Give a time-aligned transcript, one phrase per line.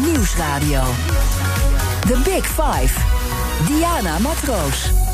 [0.00, 0.82] Nieuwsradio.
[2.06, 2.92] The Big Five.
[3.66, 5.11] Diana Matroos.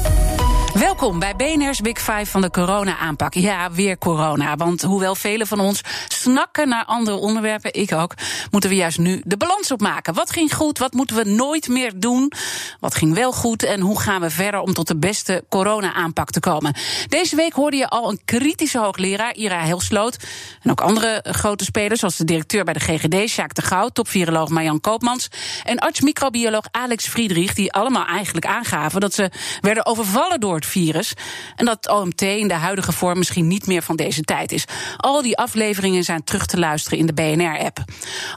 [0.75, 3.35] Welkom bij BNR's Big Five van de corona-aanpak.
[3.35, 4.57] Ja, weer corona.
[4.57, 8.15] Want hoewel velen van ons snakken naar andere onderwerpen, ik ook,
[8.51, 10.15] moeten we juist nu de balans opmaken.
[10.15, 10.78] Wat ging goed?
[10.78, 12.33] Wat moeten we nooit meer doen?
[12.81, 13.63] Wat ging wel goed?
[13.63, 16.74] En hoe gaan we verder om tot de beste corona-aanpak te komen?
[17.09, 20.16] Deze week hoorde je al een kritische hoogleraar, Ira Helsloot.
[20.62, 24.48] En ook andere grote spelers, zoals de directeur bij de GGD, Sjaak de Gouw, topviroloog
[24.48, 25.28] Marjan Koopmans.
[25.64, 31.12] En arts-microbioloog Alex Friedrich, die allemaal eigenlijk aangaven dat ze werden overvallen door virus.
[31.56, 34.64] En dat OMT in de huidige vorm misschien niet meer van deze tijd is.
[34.96, 37.78] Al die afleveringen zijn terug te luisteren in de BNR-app.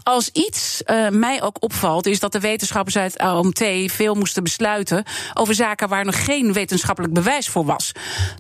[0.04, 5.04] Als iets uh, mij ook opvalt, is dat de wetenschappers uit OMT veel moesten besluiten
[5.34, 7.92] over zaken waar nog geen wetenschappelijk bewijs voor was.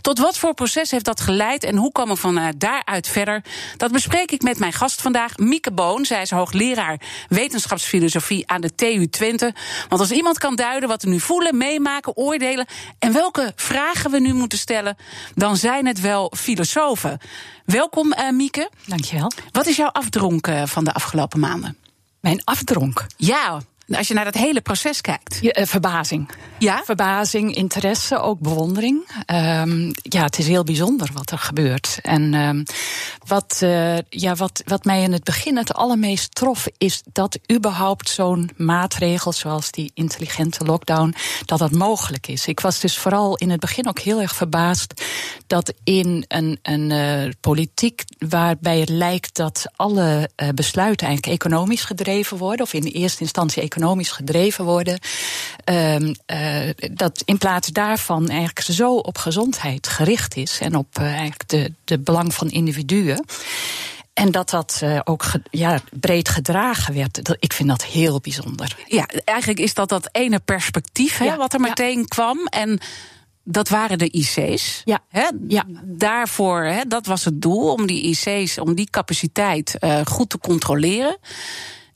[0.01, 3.43] Tot wat voor proces heeft dat geleid en hoe komen we van daaruit verder?
[3.77, 6.05] Dat bespreek ik met mijn gast vandaag, Mieke Boon.
[6.05, 9.53] Zij is hoogleraar wetenschapsfilosofie aan de TU Twente.
[9.89, 12.65] Want als iemand kan duiden wat we nu voelen, meemaken, oordelen
[12.99, 14.97] en welke vragen we nu moeten stellen,
[15.35, 17.19] dan zijn het wel filosofen.
[17.65, 18.69] Welkom, uh, Mieke.
[18.85, 19.31] Dankjewel.
[19.51, 21.77] Wat is jouw afdronk uh, van de afgelopen maanden?
[22.19, 23.05] Mijn afdronk?
[23.17, 25.37] Ja, als je naar dat hele proces kijkt.
[25.41, 26.29] Ja, uh, verbazing.
[26.57, 26.81] Ja?
[26.85, 29.07] Verbazing, interesse, ook bewondering.
[29.25, 31.99] Um, ja, het is heel bijzonder wat er gebeurt.
[32.01, 32.63] En um,
[33.31, 38.09] wat, uh, ja, wat, wat mij in het begin het allermeest trof, is dat überhaupt
[38.09, 41.15] zo'n maatregel zoals die intelligente lockdown,
[41.45, 42.47] dat dat mogelijk is.
[42.47, 45.03] Ik was dus vooral in het begin ook heel erg verbaasd
[45.47, 51.83] dat in een, een uh, politiek waarbij het lijkt dat alle uh, besluiten eigenlijk economisch
[51.83, 54.99] gedreven worden, of in eerste instantie economisch gedreven worden,
[55.69, 55.95] uh,
[56.91, 61.99] dat in plaats daarvan eigenlijk zo op gezondheid gericht is en op eigenlijk de, de
[61.99, 63.20] belang van individuen.
[64.13, 67.35] En dat dat uh, ook ja, breed gedragen werd.
[67.39, 68.77] Ik vind dat heel bijzonder.
[68.87, 72.05] Ja, eigenlijk is dat dat ene perspectief hè, ja, wat er meteen ja.
[72.05, 72.45] kwam.
[72.45, 72.79] En
[73.43, 74.81] dat waren de IC's.
[74.85, 74.99] Ja.
[75.09, 75.29] Hè?
[75.47, 75.63] ja.
[75.83, 80.37] Daarvoor, hè, dat was het doel, om die IC's, om die capaciteit uh, goed te
[80.37, 81.17] controleren.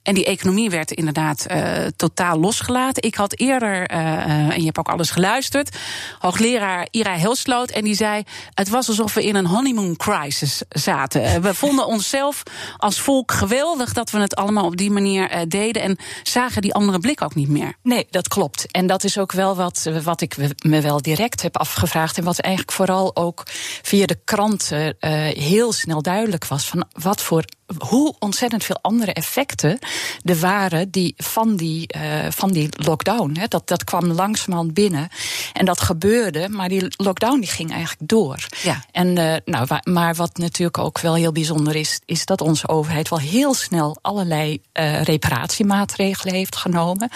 [0.06, 3.04] En die economie werd inderdaad uh, totaal losgelaten.
[3.04, 5.78] Ik had eerder, uh, en je hebt ook alles geluisterd,
[6.20, 7.70] hoogleraar Ira Helsloot.
[7.70, 8.24] En die zei:
[8.54, 11.42] Het was alsof we in een honeymoon crisis zaten.
[11.42, 12.44] We vonden onszelf
[12.78, 15.82] als volk geweldig dat we het allemaal op die manier uh, deden.
[15.82, 17.74] En zagen die andere blik ook niet meer.
[17.84, 18.72] Nee, dat klopt.
[18.72, 22.18] En dat is ook wel wat, wat ik me wel direct heb afgevraagd.
[22.18, 23.44] En wat eigenlijk vooral ook
[23.82, 24.96] via de kranten
[25.38, 27.44] heel snel duidelijk was: van wat voor
[27.78, 29.80] hoe ontzettend veel andere effecten
[30.24, 33.38] er waren die van die, uh, van die lockdown.
[33.40, 33.48] Hè.
[33.48, 35.08] Dat, dat kwam langzamerhand binnen.
[35.54, 38.48] En dat gebeurde, maar die lockdown die ging eigenlijk door.
[38.64, 38.84] Ja.
[38.92, 43.10] En, uh, nou, maar wat natuurlijk ook wel heel bijzonder is, is dat onze overheid
[43.10, 47.10] wel heel snel allerlei uh, reparatiemaatregelen heeft genomen.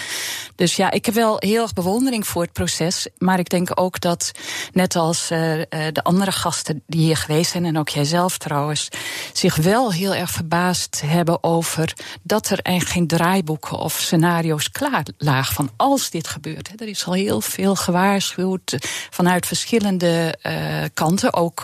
[0.55, 3.07] Dus ja, ik heb wel heel erg bewondering voor het proces.
[3.17, 4.31] Maar ik denk ook dat,
[4.71, 8.87] net als de andere gasten die hier geweest zijn, en ook jijzelf trouwens,
[9.33, 15.05] zich wel heel erg verbaasd hebben over dat er eigenlijk geen draaiboeken of scenario's klaar
[15.17, 16.81] lagen van als dit gebeurt.
[16.81, 18.77] Er is al heel veel gewaarschuwd
[19.09, 20.53] vanuit verschillende uh,
[20.93, 21.33] kanten.
[21.33, 21.63] Ook,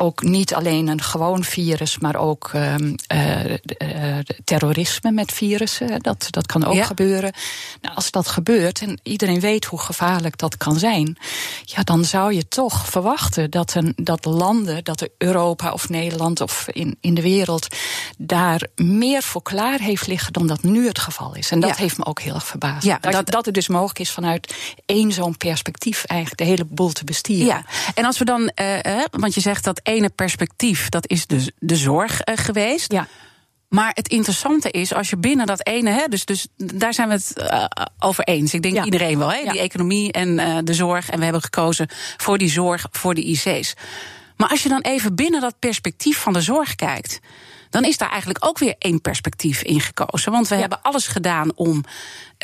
[0.00, 6.00] ook niet alleen een gewoon virus, maar ook uh, uh, terrorisme met virussen.
[6.00, 6.84] Dat, dat kan ook ja.
[6.84, 7.32] gebeuren.
[7.80, 11.18] Nou, als dat gebeurt en iedereen weet hoe gevaarlijk dat kan zijn,
[11.64, 16.68] ja, dan zou je toch verwachten dat, een, dat landen, dat Europa of Nederland of
[16.68, 17.66] in, in de wereld
[18.18, 21.50] daar meer voor klaar heeft liggen dan dat nu het geval is.
[21.50, 21.76] En dat ja.
[21.76, 22.84] heeft me ook heel erg verbaasd.
[22.84, 24.54] Ja, dat, dat, dat het dus mogelijk is vanuit
[24.86, 27.46] één zo'n perspectief eigenlijk de hele boel te bestieren.
[27.46, 31.50] Ja, en als we dan, uh, want je zegt dat ene perspectief, dat is dus
[31.58, 32.92] de zorg uh, geweest.
[32.92, 33.06] Ja.
[33.68, 37.14] Maar het interessante is, als je binnen dat ene, hè, dus, dus daar zijn we
[37.14, 37.64] het uh,
[37.98, 38.54] over eens.
[38.54, 38.84] Ik denk ja.
[38.84, 39.52] iedereen wel, hè, ja.
[39.52, 41.10] die economie en uh, de zorg.
[41.10, 43.74] En we hebben gekozen voor die zorg, voor de IC's.
[44.36, 47.18] Maar als je dan even binnen dat perspectief van de zorg kijkt,
[47.70, 50.32] dan is daar eigenlijk ook weer één perspectief in gekozen.
[50.32, 50.60] Want we ja.
[50.60, 51.84] hebben alles gedaan om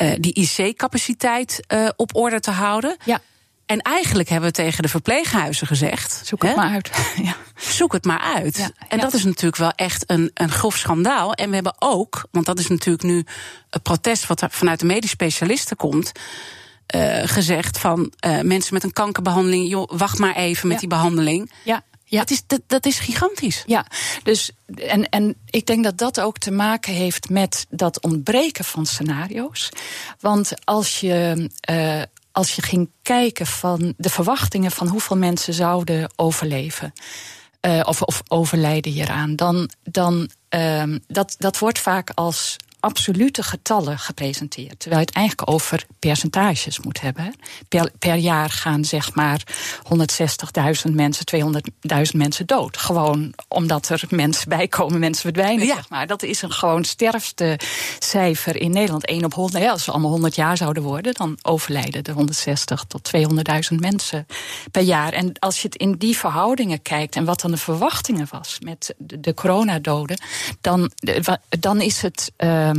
[0.01, 1.59] uh, die IC-capaciteit
[1.95, 2.97] op orde te houden.
[3.05, 3.21] Ja.
[3.65, 6.57] En eigenlijk hebben we tegen de verpleeghuizen gezegd: zoek het hè?
[6.57, 6.91] maar uit.
[7.23, 7.35] ja.
[7.55, 8.57] Zoek het maar uit.
[8.57, 9.03] Ja, en ja.
[9.03, 11.33] dat is natuurlijk wel echt een, een grof schandaal.
[11.33, 13.25] En we hebben ook, want dat is natuurlijk nu
[13.69, 16.11] het protest wat vanuit de medisch specialisten komt.
[16.95, 21.51] Uh, gezegd van uh, mensen met een kankerbehandeling, joh, wacht maar even met die behandeling.
[21.63, 21.83] Ja.
[22.07, 22.19] Ja.
[22.19, 23.63] Dat, is, dat, dat is gigantisch.
[23.65, 23.85] Ja,
[24.23, 28.85] dus en, en ik denk dat dat ook te maken heeft met dat ontbreken van
[28.85, 29.69] scenario's.
[30.19, 31.49] Want als je.
[31.69, 32.01] Uh,
[32.35, 36.93] als je ging kijken van de verwachtingen van hoeveel mensen zouden overleven.
[37.61, 42.55] Uh, of, of overlijden hieraan, dan, dan uh, dat, dat wordt vaak als
[42.85, 44.79] absolute getallen gepresenteerd.
[44.79, 47.35] Terwijl je het eigenlijk over percentages moet hebben.
[47.69, 49.41] Per, per jaar gaan zeg maar
[50.87, 52.77] 160.000 mensen, 200.000 mensen dood.
[52.77, 55.67] Gewoon omdat er mensen bijkomen, mensen verdwijnen.
[55.67, 56.07] Zeg maar.
[56.07, 57.59] Dat is een gewoon sterfste
[57.99, 59.05] cijfer in Nederland.
[59.05, 59.63] 1 op 100.
[59.63, 63.11] Ja, als ze allemaal 100 jaar zouden worden, dan overlijden er 160 tot
[63.71, 64.25] 200.000 mensen
[64.71, 65.13] per jaar.
[65.13, 68.95] En als je het in die verhoudingen kijkt en wat dan de verwachtingen was met
[68.97, 70.17] de, de coronadoden,
[70.61, 70.91] dan,
[71.59, 72.31] dan is het.
[72.37, 72.71] Uh,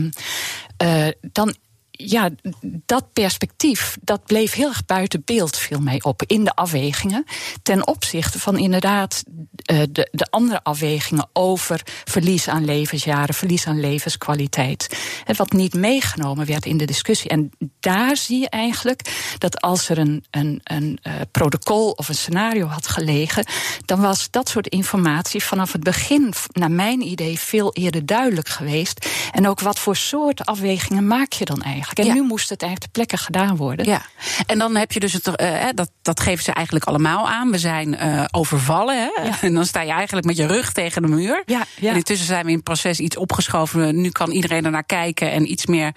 [1.32, 1.48] dan
[1.96, 2.31] ja,
[2.62, 7.25] dat perspectief, dat bleef heel erg buiten beeld, viel mij op, in de afwegingen.
[7.62, 9.25] Ten opzichte van inderdaad
[9.72, 14.98] uh, de, de andere afwegingen over verlies aan levensjaren, verlies aan levenskwaliteit.
[15.25, 17.31] En wat niet meegenomen werd in de discussie.
[17.31, 17.50] En
[17.81, 22.66] daar zie je eigenlijk dat als er een, een, een uh, protocol of een scenario
[22.66, 23.46] had gelegen,
[23.84, 29.08] dan was dat soort informatie vanaf het begin, naar mijn idee, veel eerder duidelijk geweest.
[29.32, 31.85] En ook wat voor soort afwegingen maak je dan eigenlijk?
[31.92, 33.86] En nu moest het eigenlijk ter plekke gedaan worden.
[33.86, 34.02] Ja,
[34.46, 37.50] en dan heb je dus het, uh, dat, dat geven ze eigenlijk allemaal aan.
[37.50, 38.96] We zijn uh, overvallen.
[38.96, 39.22] Hè?
[39.22, 39.40] Ja.
[39.40, 41.42] En dan sta je eigenlijk met je rug tegen de muur.
[41.46, 41.90] Ja, ja.
[41.90, 44.00] En intussen zijn we in het proces iets opgeschoven.
[44.00, 45.94] Nu kan iedereen er naar kijken en iets meer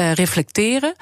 [0.00, 0.94] uh, reflecteren.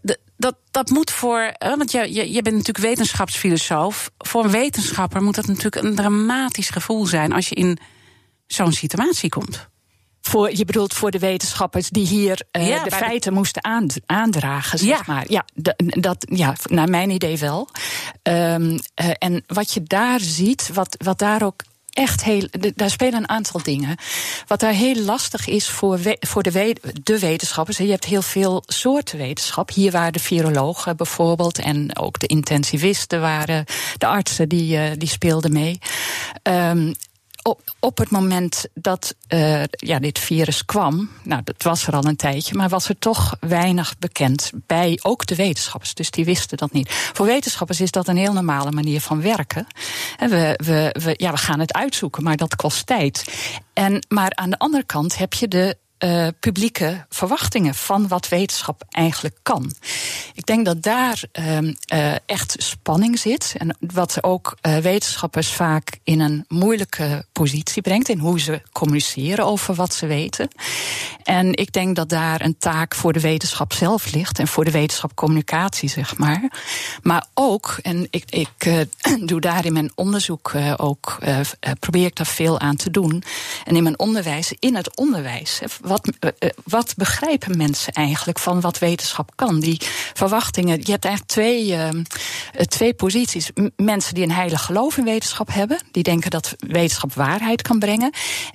[0.00, 1.54] De, dat, dat moet voor.
[1.58, 4.10] Want je, je, je bent natuurlijk wetenschapsfilosoof.
[4.18, 7.78] Voor een wetenschapper moet dat natuurlijk een dramatisch gevoel zijn als je in
[8.46, 9.68] zo'n situatie komt.
[10.26, 13.36] Voor, je bedoelt voor de wetenschappers die hier uh, ja, de feiten de...
[13.36, 13.64] moesten
[14.06, 15.02] aandragen, zeg ja.
[15.06, 15.24] maar.
[15.28, 15.44] Ja,
[15.76, 17.68] dat, ja, naar mijn idee wel.
[18.22, 18.78] Um, uh,
[19.18, 22.48] en wat je daar ziet, wat, wat daar ook echt heel.
[22.74, 23.96] Daar spelen een aantal dingen.
[24.46, 27.76] Wat daar heel lastig is voor, we, voor de, we, de wetenschappers.
[27.76, 29.70] Je hebt heel veel soorten wetenschap.
[29.70, 31.58] Hier waren de virologen bijvoorbeeld.
[31.58, 33.64] En ook de intensivisten waren.
[33.98, 35.78] De artsen die, uh, die speelden mee.
[36.42, 36.94] Um,
[37.46, 42.04] op, op het moment dat uh, ja, dit virus kwam, nou, dat was er al
[42.04, 45.94] een tijdje, maar was er toch weinig bekend bij ook de wetenschappers.
[45.94, 46.90] Dus die wisten dat niet.
[46.90, 49.66] Voor wetenschappers is dat een heel normale manier van werken.
[50.16, 53.24] En we, we, we, ja, we gaan het uitzoeken, maar dat kost tijd.
[53.72, 58.82] En, maar aan de andere kant heb je de uh, publieke verwachtingen van wat wetenschap
[58.90, 59.72] eigenlijk kan.
[60.34, 63.54] Ik denk dat daar uh, uh, echt spanning zit.
[63.58, 68.08] En wat ook uh, wetenschappers vaak in een moeilijke positie brengt.
[68.08, 70.48] In hoe ze communiceren over wat ze weten.
[71.22, 74.38] En ik denk dat daar een taak voor de wetenschap zelf ligt.
[74.38, 76.50] En voor de wetenschapcommunicatie, zeg maar.
[77.02, 78.86] Maar ook, en ik, ik
[79.30, 81.18] doe daar in mijn onderzoek ook,
[81.78, 83.22] probeer ik daar veel aan te doen.
[83.64, 88.78] En in mijn onderwijs, in het onderwijs wat, uh, wat begrijpen mensen eigenlijk van wat
[88.78, 89.60] wetenschap kan?
[89.60, 89.80] Die
[90.14, 90.80] verwachtingen.
[90.82, 91.88] Je hebt eigenlijk twee, uh,
[92.52, 93.50] twee posities.
[93.54, 97.78] M mensen die een heilig geloof in wetenschap hebben, die denken dat wetenschap waarheid kan
[97.78, 98.10] brengen.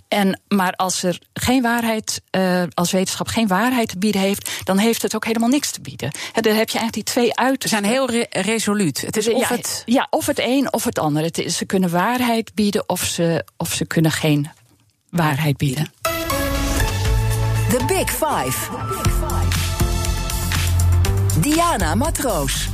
[0.07, 4.77] En, maar als er geen waarheid, uh, als wetenschap geen waarheid te bieden heeft, dan
[4.77, 6.11] heeft het ook helemaal niks te bieden.
[6.31, 7.69] He, dan heb je eigenlijk die twee uitersten.
[7.69, 9.01] Ze zijn heel re resoluut.
[9.01, 9.83] Het is of ja, het...
[9.85, 11.23] ja, of het een of het ander.
[11.23, 14.49] Het is, ze kunnen waarheid bieden of ze, of ze kunnen geen
[15.09, 16.10] waarheid bieden.
[17.71, 18.69] The Big Five.
[21.39, 22.69] Diana Matroos.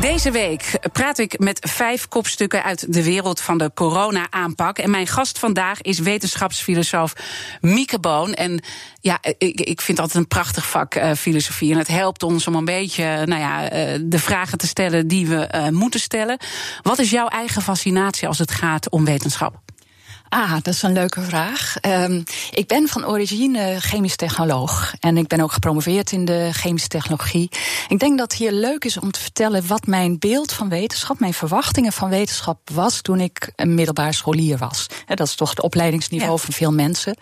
[0.00, 4.78] Deze week praat ik met vijf kopstukken uit de wereld van de corona-aanpak.
[4.78, 7.12] En mijn gast vandaag is wetenschapsfilosoof
[7.60, 8.34] Mieke Boon.
[8.34, 8.64] En
[9.00, 11.72] ja, ik, ik vind altijd een prachtig vak, uh, filosofie.
[11.72, 15.26] En het helpt ons om een beetje nou ja, uh, de vragen te stellen die
[15.26, 16.38] we moeten stellen.
[16.82, 19.71] Wat is jouw eigen fascinatie als het gaat om wetenschap?
[20.34, 21.76] Ah, dat is een leuke vraag.
[21.86, 24.94] Um, ik ben van origine chemisch technoloog.
[25.00, 27.50] En ik ben ook gepromoveerd in de chemische technologie.
[27.88, 31.20] Ik denk dat het hier leuk is om te vertellen wat mijn beeld van wetenschap,
[31.20, 34.86] mijn verwachtingen van wetenschap was toen ik een middelbaar scholier was.
[35.06, 36.38] dat is toch het opleidingsniveau ja.
[36.38, 37.16] van veel mensen.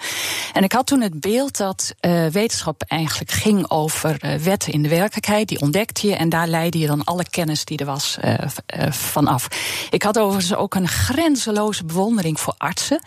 [0.52, 4.82] En ik had toen het beeld dat uh, wetenschap eigenlijk ging over uh, wetten in
[4.82, 5.48] de werkelijkheid.
[5.48, 8.34] Die ontdekte je en daar leidde je dan alle kennis die er was uh,
[8.90, 9.48] vanaf.
[9.90, 12.99] Ik had overigens ook een grenzeloze bewondering voor artsen.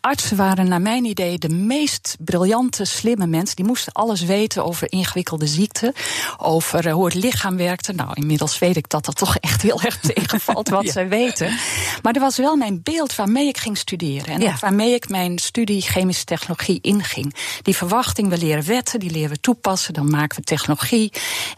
[0.00, 3.56] Artsen waren naar mijn idee de meest briljante, slimme mensen.
[3.56, 5.92] Die moesten alles weten over ingewikkelde ziekten,
[6.36, 7.92] over uh, hoe het lichaam werkte.
[7.92, 10.92] Nou, inmiddels weet ik dat dat toch echt heel erg tegenvalt wat ja.
[10.92, 11.58] zij weten.
[12.02, 14.34] Maar er was wel mijn beeld waarmee ik ging studeren.
[14.34, 14.56] En ja.
[14.60, 17.34] waarmee ik mijn studie chemische technologie inging.
[17.62, 21.12] Die verwachting, we leren wetten, die leren we toepassen, dan maken we technologie.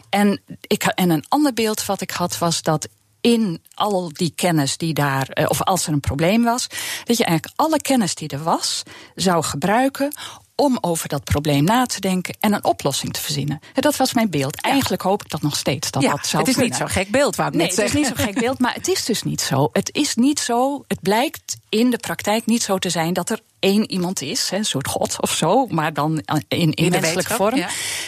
[0.09, 2.87] En, ik, en een ander beeld wat ik had was dat
[3.23, 6.67] in al die kennis die daar, eh, of als er een probleem was,
[7.03, 8.83] dat je eigenlijk alle kennis die er was
[9.15, 10.13] zou gebruiken
[10.55, 13.59] om over dat probleem na te denken en een oplossing te verzinnen.
[13.73, 14.61] Dat was mijn beeld.
[14.61, 15.91] Eigenlijk hoop ik dat nog steeds.
[15.91, 16.71] Dat ja, dat zou het is kunnen.
[16.71, 18.87] niet zo'n gek beeld, wou ik nee, het is niet zo'n gek beeld, maar het
[18.87, 19.69] is dus niet zo.
[19.71, 20.83] Het is niet zo.
[20.87, 24.65] Het blijkt in de praktijk niet zo te zijn dat er één iemand is, een
[24.65, 27.65] soort god of zo, maar dan in, in, menselijke vorm,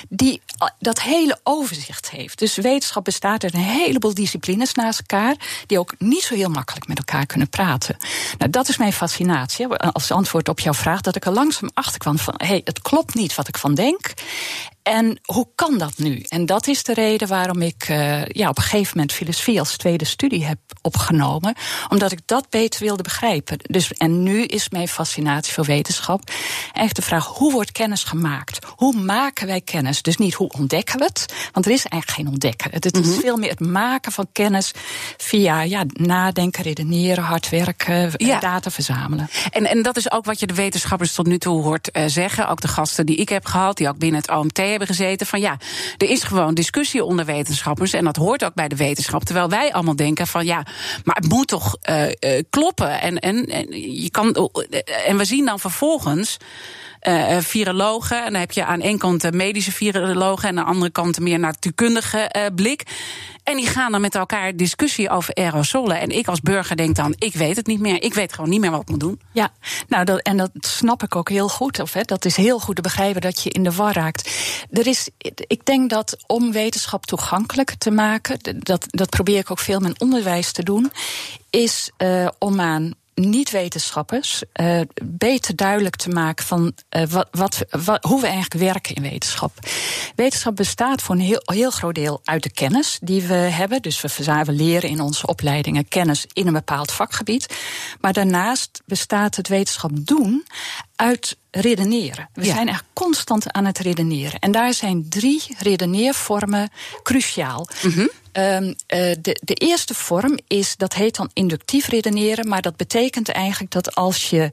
[0.09, 0.41] die
[0.79, 2.39] dat hele overzicht heeft.
[2.39, 6.87] Dus wetenschap bestaat uit een heleboel disciplines naast elkaar, die ook niet zo heel makkelijk
[6.87, 7.97] met elkaar kunnen praten.
[8.37, 9.67] Nou, dat is mijn fascinatie.
[9.67, 12.81] Als antwoord op jouw vraag, dat ik er langzaam achter kwam van: hé, hey, het
[12.81, 14.13] klopt niet wat ik van denk.
[14.85, 16.19] En hoe kan dat nu?
[16.27, 19.77] En dat is de reden waarom ik uh, ja, op een gegeven moment filosofie als
[19.77, 21.55] tweede studie heb opgenomen.
[21.89, 23.57] Omdat ik dat beter wilde begrijpen.
[23.61, 26.31] Dus, en nu is mijn fascinatie voor wetenschap
[26.73, 28.65] echt de vraag: hoe wordt kennis gemaakt?
[28.75, 30.01] Hoe maken wij kennis?
[30.01, 31.33] Dus niet hoe ontdekken we het?
[31.51, 32.71] Want er is eigenlijk geen ontdekken.
[32.71, 33.19] Het, is mhm.
[33.19, 34.71] veel meer het maken van kennis
[35.17, 38.39] via ja, nadenken, redeneren, hard werken, ja.
[38.39, 39.29] data verzamelen.
[39.49, 42.47] En, en dat is ook wat je de wetenschappers tot nu toe hoort uh, zeggen.
[42.47, 45.27] Ook de gasten die ik heb gehad, die ook binnen het OMT hebben gezeten.
[45.27, 45.57] Van ja,
[45.97, 47.93] er is gewoon discussie onder wetenschappers.
[47.93, 49.23] En dat hoort ook bij de wetenschap.
[49.23, 50.65] Terwijl wij allemaal denken van ja,
[51.03, 53.01] maar het moet toch uh, uh, kloppen.
[53.01, 53.67] En, en, en,
[54.01, 54.51] je kan,
[55.05, 56.37] en we zien dan vervolgens.
[57.07, 58.25] Uh, virologen.
[58.25, 61.39] En dan heb je aan één kant medische virologen en aan de andere kant meer
[61.39, 62.83] natuurkundige blik.
[63.43, 65.99] En die gaan dan met elkaar discussie over aerosolen.
[65.99, 68.03] En ik als burger denk dan, ik weet het niet meer.
[68.03, 69.19] Ik weet gewoon niet meer wat ik moet doen.
[69.31, 69.51] Ja,
[69.87, 71.79] nou, dat, en dat snap ik ook heel goed.
[71.79, 74.29] Of, hè, dat is heel goed te begrijpen dat je in de war raakt.
[74.71, 75.09] Er is,
[75.47, 78.39] ik denk dat om wetenschap toegankelijk te maken...
[78.59, 80.91] dat, dat probeer ik ook veel in mijn onderwijs te doen...
[81.49, 81.91] is
[82.39, 88.27] om aan niet-wetenschappers uh, beter duidelijk te maken van uh, wat, wat, wat, hoe we
[88.27, 89.51] eigenlijk werken in wetenschap.
[90.15, 93.81] Wetenschap bestaat voor een heel, heel groot deel uit de kennis die we hebben.
[93.81, 97.55] Dus we, we leren in onze opleidingen kennis in een bepaald vakgebied.
[98.01, 100.45] Maar daarnaast bestaat het wetenschap doen
[100.95, 102.29] uit redeneren.
[102.33, 104.39] We zijn echt constant aan het redeneren.
[104.39, 106.69] En daar zijn drie redeneervormen
[107.03, 107.67] cruciaal.
[107.81, 108.75] Mm Um,
[109.21, 113.95] de, de eerste vorm is, dat heet dan inductief redeneren, maar dat betekent eigenlijk dat
[113.95, 114.49] als je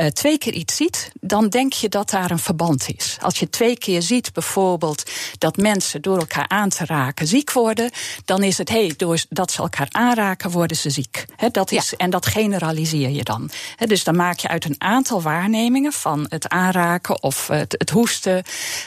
[0.00, 3.16] uh, twee keer iets ziet, dan denk je dat daar een verband is.
[3.20, 7.90] Als je twee keer ziet bijvoorbeeld dat mensen door elkaar aan te raken ziek worden,
[8.24, 11.24] dan is het hé, hey, door dat ze elkaar aanraken worden ze ziek.
[11.50, 13.50] dat is, En dat generaliseer je dan.
[13.86, 18.42] dus dan maak je uit een aantal waarnemingen van het aanraken of het, het hoesten,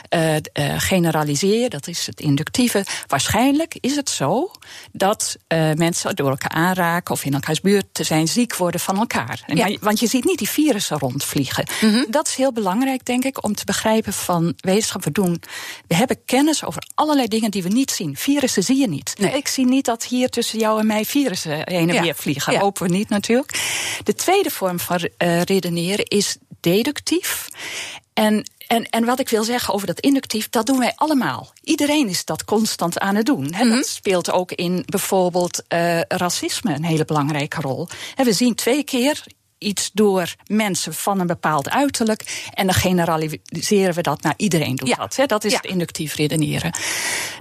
[0.10, 0.40] uh, uh,
[0.78, 2.86] generaliseer je, dat is het inductieve.
[3.08, 4.52] Waarschijnlijk is het zo
[4.92, 5.38] dat
[5.76, 9.44] mensen door elkaar aanraken of in elkaars buurt te zijn ziek worden van elkaar.
[9.48, 9.78] Ja.
[9.82, 11.66] want je ziet niet die virussen rondvliegen.
[11.82, 12.04] Mhm.
[12.10, 15.04] Dat is heel belangrijk, denk ik, om te begrijpen van wetenschap.
[15.04, 15.42] We doen,
[15.88, 18.16] we hebben kennis over allerlei dingen die we niet zien.
[18.16, 19.16] Virussen zie je niet.
[19.34, 22.54] Ik zie niet dat hier tussen jou en mij virussen heen en weer vliegen.
[22.54, 22.60] Ja.
[22.60, 23.60] Hopen we niet natuurlijk.
[24.04, 27.48] De tweede vorm van uh, redeneren is deductief.
[28.14, 31.54] En en, en wat ik wil zeggen over dat inductief, dat doen wij allemaal.
[31.64, 33.54] Iedereen is dat constant aan het doen.
[33.54, 33.84] He, Dat mhm.
[33.84, 37.88] speelt ook in bijvoorbeeld uh, racisme een hele belangrijke rol.
[38.16, 39.24] En we zien twee keer
[39.68, 42.50] iets door mensen van een bepaald uiterlijk.
[42.54, 45.16] En dan generaliseren we dat naar iedereen doet dat.
[45.16, 45.26] Hè?
[45.26, 46.74] Dat is het inductief redeneren.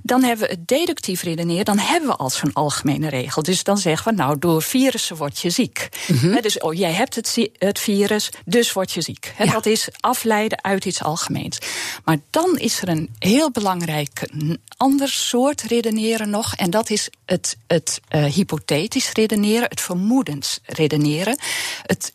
[0.02, 1.64] Dan hebben we het deductief redeneren.
[1.64, 3.42] Dan hebben we al zo'n algemene regel.
[3.42, 5.88] Dus dan zeggen we, nou, door virussen word je ziek.
[6.06, 9.34] Mm dus oh, jij hebt het, het, virus, dus word je ziek.
[9.52, 11.58] Dat is afleiden uit iets algemeens.
[12.04, 14.30] Maar dan is er een heel belangrijk
[14.76, 16.54] ander soort redeneren nog.
[16.54, 21.38] En dat is het, het uh, hypothetisch redeneren, het vermoedens redeneren.
[21.82, 22.11] Het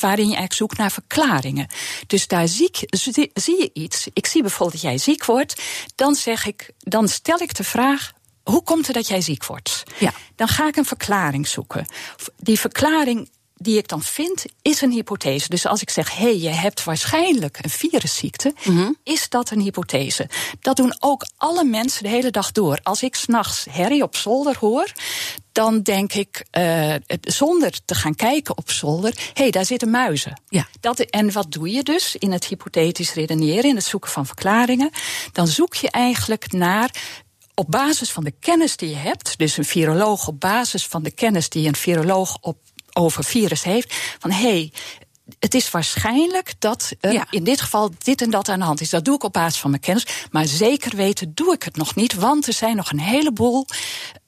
[0.00, 1.66] waarin je eigenlijk zoekt naar verklaringen.
[2.06, 4.08] Dus daar zie, zie, zie je iets.
[4.12, 5.62] Ik zie bijvoorbeeld dat jij ziek wordt.
[5.94, 9.82] Dan zeg ik, dan stel ik de vraag: hoe komt het dat jij ziek wordt?
[9.98, 10.12] Ja.
[10.36, 11.86] Dan ga ik een verklaring zoeken.
[12.36, 13.30] Die verklaring
[13.62, 15.48] die ik dan vind, is een hypothese.
[15.48, 19.60] Dus als ik zeg, hé, hey, je hebt waarschijnlijk een virusziekte, mm is dat een
[19.60, 20.28] hypothese.
[20.60, 22.78] Dat doen ook alle mensen de hele dag door.
[22.82, 24.92] Als ik s'nachts herrie op zolder hoor,
[25.52, 30.40] dan denk ik, uh, zonder te gaan kijken op zolder, hé, hey, daar zitten muizen.
[30.48, 30.68] Ja.
[30.80, 34.90] Dat, en wat doe je dus in het hypothetisch redeneren, in het zoeken van verklaringen?
[35.32, 36.90] Dan zoek je eigenlijk naar
[37.54, 41.10] op basis van de kennis die je hebt, dus een viroloog op basis van de
[41.10, 42.58] kennis die een viroloog op
[42.92, 43.94] over virus heeft.
[44.18, 44.72] Van hé, hey,
[45.38, 48.90] het is waarschijnlijk dat uh, in dit geval dit en dat aan de hand is.
[48.90, 50.06] Dat doe ik op basis van mijn kennis.
[50.30, 52.14] Maar zeker weten doe ik het nog niet.
[52.14, 53.66] Want er zijn nog een heleboel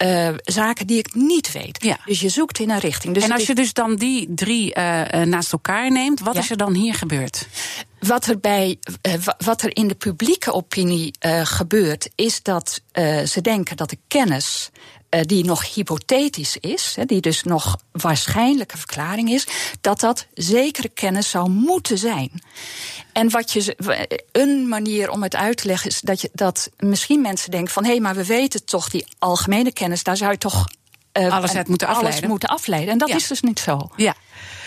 [0.04, 1.83] uh, zaken die ik niet weet.
[1.83, 1.99] Ja.
[2.04, 3.14] Dus je zoekt in een richting.
[3.14, 6.57] Dus en als je dus dan die drie uh, naast elkaar neemt, wat is er
[6.57, 7.47] dan hier gebeurd?
[7.99, 8.78] Wat er, bij,
[9.38, 12.81] wat er in de publieke opinie gebeurt, is dat
[13.25, 14.71] ze denken dat de kennis
[15.21, 19.47] die nog hypothetisch is, die dus nog waarschijnlijke verklaring is,
[19.81, 22.31] dat dat zekere kennis zou moeten zijn.
[23.12, 23.76] En wat je,
[24.33, 27.85] een manier om het uit te leggen is dat, je, dat misschien mensen denken van
[27.85, 30.66] hé, hey, maar we weten toch die algemene kennis, daar zou je toch
[31.12, 32.16] uh, alles uit moeten afleiden.
[32.16, 32.92] Alles moeten afleiden.
[32.92, 33.90] En dat is dus niet zo.
[33.97, 34.14] Ja.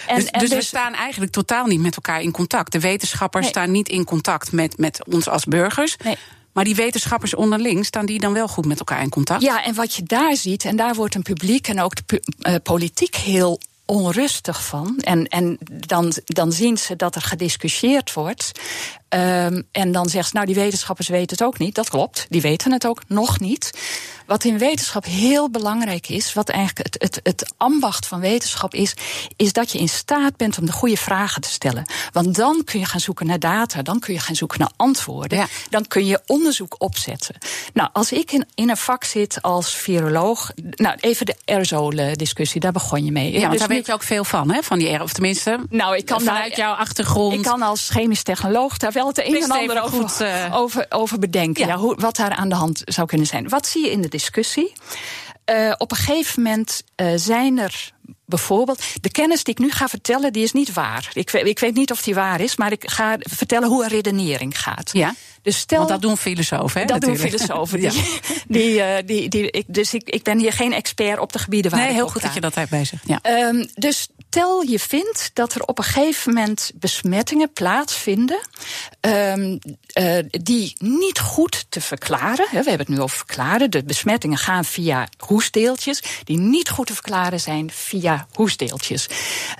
[0.07, 2.71] En, dus, dus, we staan eigenlijk totaal niet met elkaar in contact.
[2.71, 5.97] De wetenschappers staan niet in contact met, met ons als burgers.
[6.03, 6.17] Nee.
[6.55, 9.41] Maar die wetenschappers onderling, staan die dan wel goed met elkaar in contact?
[9.41, 12.55] Ja, en wat je daar ziet, en daar wordt een publiek en ook de uh,
[12.63, 14.97] politiek heel onrustig van.
[14.99, 18.51] En, en dan, dan zien ze dat er gediscussieerd wordt.
[19.09, 21.75] Um, en dan zegt ze, nou, die wetenschappers weten het ook niet.
[21.75, 23.71] Dat klopt, die weten het ook nog niet.
[24.25, 28.93] Wat in wetenschap heel belangrijk is, wat eigenlijk het, het, het ambacht van wetenschap is,
[29.35, 31.85] is dat je in staat bent om de goede vragen te stellen.
[32.11, 35.47] Want dan kun je gaan zoeken naar data, dan kun je gaan zoeken naar antwoorden,
[35.69, 37.35] dan kun je onderzoek opzetten.
[37.73, 42.71] Nou, als ik in, in een vak zit als viroloog, nou even de aerosolen-discussie, daar
[42.71, 43.31] begon je mee.
[43.39, 45.95] Ja, dus daar weet je ook veel van, hè, van die air, of tenminste, nou,
[45.95, 47.33] ik kan vanuit jouw achtergrond.
[47.33, 50.49] Ik kan als chemisch technoloog daar wel het een en ander over, goed, uh...
[50.51, 51.67] over, over, bedenken.
[51.67, 51.77] Ja.
[51.77, 53.49] hoe, wat daar aan de hand zou kunnen zijn.
[53.49, 54.73] Wat zie je in de discussie?
[55.51, 57.93] Uh, op een gegeven moment uh, zijn er
[58.25, 58.83] bijvoorbeeld.
[59.01, 61.09] De kennis die ik nu ga vertellen, die is niet waar.
[61.13, 64.59] Ik, ik weet niet of die waar is, maar ik ga vertellen hoe een redenering
[64.59, 64.89] gaat.
[64.93, 65.15] Ja.
[65.41, 66.87] Dus stel, Want dat doen filosofen, hè?
[66.87, 67.31] Dat natuurlijk.
[67.31, 67.79] doen filosofen.
[67.85, 67.91] Die,
[68.47, 71.71] die, uh, die, die, ik, dus ik, ik ben hier geen expert op de gebieden
[71.71, 72.99] waar nee, ik heel goed dat je dat hebt bij zich.
[73.05, 73.47] Ja.
[73.47, 78.39] Um, dus stel je vindt dat er op een gegeven moment besmettingen plaatsvinden
[79.01, 79.59] um,
[79.99, 82.47] uh, die niet goed te verklaren.
[82.49, 83.71] Hè, we hebben het nu over verklaren.
[83.71, 89.07] De besmettingen gaan via hoestdeeltjes die niet goed te verklaren zijn via hoestdeeltjes.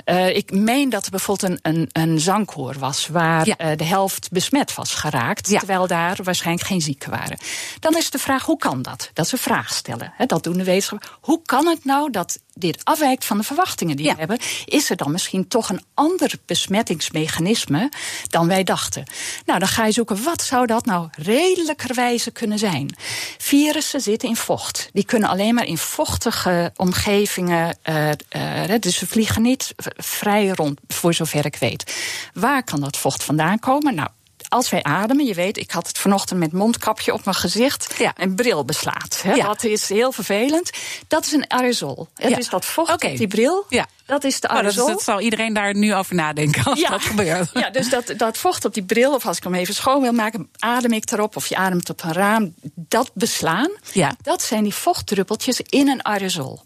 [0.06, 3.72] Uh, ik meen dat er bijvoorbeeld een, een, een zangkoor was waar ja.
[3.72, 5.58] uh, de helft besmet was geraakt, ja.
[5.58, 7.38] terwijl daar waarschijnlijk geen zieken waren.
[7.80, 9.10] Dan is de vraag: hoe kan dat?
[9.14, 10.14] Dat is een vraag stellen.
[10.16, 11.12] Hè, dat doen de wetenschappers.
[11.22, 14.12] Hoe kan het nou dat dit afwijkt van de verwachtingen die ja.
[14.12, 17.92] we hebben, is er dan misschien toch een ander besmettingsmechanisme
[18.30, 19.04] dan wij dachten.
[19.46, 22.96] Nou, dan ga je zoeken, wat zou dat nou redelijkerwijze kunnen zijn?
[23.38, 24.90] Virussen zitten in vocht.
[24.94, 30.80] Die kunnen alleen maar in vochtige omgevingen, uh, uh, dus ze vliegen niet vrij rond,
[30.88, 31.96] voor zover ik weet.
[32.34, 33.96] Waar kan dat vocht vandaan komen?
[33.96, 34.10] Nou,
[34.50, 38.14] als wij ademen, je weet, ik had het vanochtend met mondkapje op mijn gezicht ja.
[38.16, 39.22] en bril beslaat.
[39.24, 39.46] Hè, ja.
[39.46, 40.70] Dat is heel vervelend.
[41.08, 42.08] Dat is een aerosol.
[42.14, 42.38] Het ja.
[42.38, 43.12] is dat vocht okay.
[43.12, 43.66] op die bril.
[43.70, 43.86] Ja.
[44.06, 44.82] Dat is de aerosol.
[44.82, 46.90] Oh, dat, is, dat, zal iedereen daar nu over nadenken als ja.
[46.90, 47.50] dat gebeurt.
[47.54, 50.12] Ja, dus dat, dat vocht op die bril, of als ik hem even schoon wil
[50.12, 52.54] maken, adem ik erop, of je ademt op een raam.
[52.74, 54.16] Dat beslaan, ja.
[54.22, 56.62] dat zijn die vochtdruppeltjes in een aerosol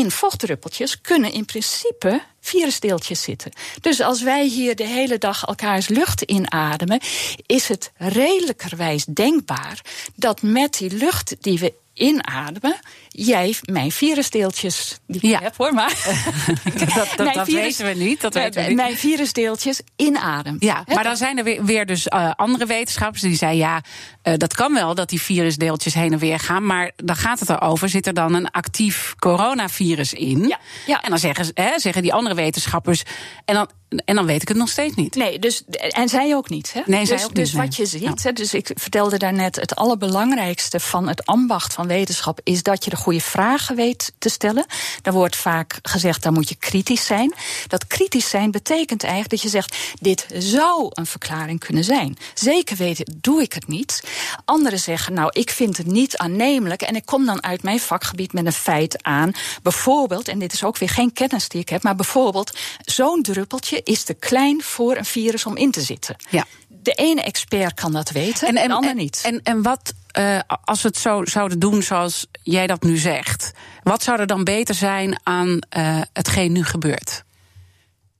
[0.00, 3.52] in vochtdruppeltjes kunnen in principe virusdeeltjes zitten.
[3.80, 7.00] Dus als wij hier de hele dag elkaars lucht inademen,
[7.46, 9.80] is het redelijkerwijs denkbaar
[10.14, 12.76] dat met die lucht die we inademen,
[13.08, 15.40] jij mijn virusdeeltjes die ja.
[15.40, 15.94] heb hoor, maar
[16.78, 18.20] dat, dat, dat virus, weten we niet.
[18.20, 18.76] Dat weten we niet.
[18.76, 20.56] Mijn virusdeeltjes inademen.
[20.60, 23.82] Ja, maar dan zijn er weer, weer dus uh, andere wetenschappers die zeggen ja,
[24.22, 27.48] uh, dat kan wel dat die virusdeeltjes heen en weer gaan, maar dan gaat het
[27.48, 30.48] erover zit er dan een actief coronavirus in?
[30.48, 30.58] Ja.
[30.86, 31.02] ja.
[31.02, 33.02] En dan zeggen, hè, zeggen die andere wetenschappers
[33.44, 33.70] en dan
[34.04, 35.14] en dan weet ik het nog steeds niet.
[35.14, 36.72] Nee, dus, en zij ook niet.
[36.72, 36.80] Hè?
[36.86, 39.56] Nee, zij dus, ook dus niet, wat je ziet, hè, dus ik vertelde daarnet...
[39.56, 42.40] het allerbelangrijkste van het ambacht van wetenschap...
[42.44, 44.66] is dat je de goede vragen weet te stellen.
[45.02, 47.34] Daar wordt vaak gezegd, daar moet je kritisch zijn.
[47.66, 49.76] Dat kritisch zijn betekent eigenlijk dat je zegt...
[50.00, 52.16] dit zou een verklaring kunnen zijn.
[52.34, 54.02] Zeker weten doe ik het niet.
[54.44, 56.82] Anderen zeggen, nou, ik vind het niet aannemelijk...
[56.82, 59.32] en ik kom dan uit mijn vakgebied met een feit aan.
[59.62, 61.82] Bijvoorbeeld, en dit is ook weer geen kennis die ik heb...
[61.82, 66.16] maar bijvoorbeeld zo'n druppeltje is te klein voor een virus om in te zitten.
[66.30, 66.46] Ja.
[66.68, 69.20] De ene expert kan dat weten en, en de ander niet.
[69.24, 73.52] En, en wat, uh, als we het zo zouden doen zoals jij dat nu zegt,
[73.82, 77.24] wat zou er dan beter zijn aan uh, hetgeen nu gebeurt?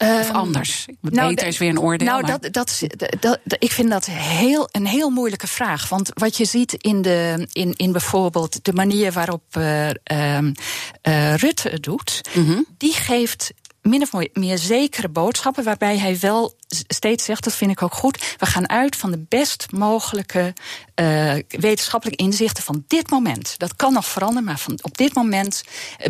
[0.00, 0.86] Of um, anders?
[1.00, 2.08] Nou, Beter is weer een oordeel.
[2.08, 2.80] Nou, dat, dat,
[3.20, 5.88] dat, dat, ik vind dat heel, een heel moeilijke vraag.
[5.88, 11.68] Want wat je ziet in, de, in, in bijvoorbeeld de manier waarop uh, uh, Rutte
[11.68, 12.66] het doet, mm -hmm.
[12.78, 16.54] die geeft min of meer zekere boodschappen, waarbij hij wel
[16.88, 20.52] steeds zegt, dat vind ik ook goed, we gaan uit van de best mogelijke
[21.00, 23.58] uh, wetenschappelijke inzichten van dit moment.
[23.58, 25.62] Dat kan nog veranderen, maar van, op dit moment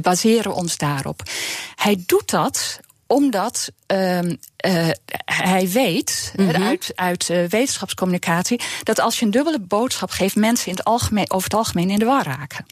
[0.03, 1.23] baseren we ons daarop.
[1.75, 4.19] Hij doet dat omdat uh,
[4.67, 4.89] uh,
[5.25, 6.63] hij weet mm -hmm.
[6.63, 11.31] uit, uit uh, wetenschapscommunicatie dat als je een dubbele boodschap geeft, mensen in het algemeen,
[11.31, 12.67] over het algemeen in de war raken.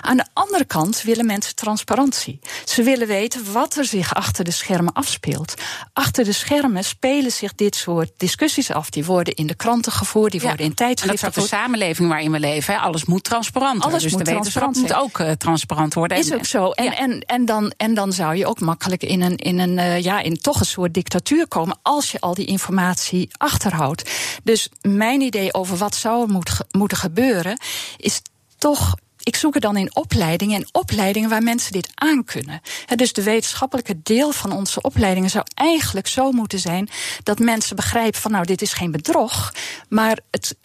[0.00, 2.38] Aan de andere kant willen mensen transparantie.
[2.64, 5.54] Ze willen weten wat er zich achter de schermen afspeelt.
[5.92, 8.90] Achter de schermen spelen zich dit soort discussies af.
[8.90, 10.46] Die worden in de kranten gevoerd, die ja.
[10.46, 11.34] worden in tijdschriften gevoerd.
[11.34, 12.74] Dat is de samenleving waarin we leven.
[12.74, 12.80] Hè.
[12.80, 16.18] Alles moet transparant Alles dus moet de wetenschap moet ook uh, transparant worden.
[16.18, 16.70] Is ook zo.
[16.70, 16.96] En, ja.
[16.96, 20.40] en, en, dan, en dan zou je ook makkelijk in een, in een ja, in
[20.40, 24.10] toch een soort dictatuur komen als je al die informatie achterhoudt.
[24.42, 27.60] Dus mijn idee over wat zou er moet, moeten gebeuren,
[27.96, 28.22] is
[28.58, 32.60] toch ik zoek het dan in opleidingen en opleidingen waar mensen dit aankunnen.
[32.94, 36.88] dus de wetenschappelijke deel van onze opleidingen zou eigenlijk zo moeten zijn
[37.22, 39.52] dat mensen begrijpen van nou, dit is geen bedrog,
[39.88, 40.56] maar het,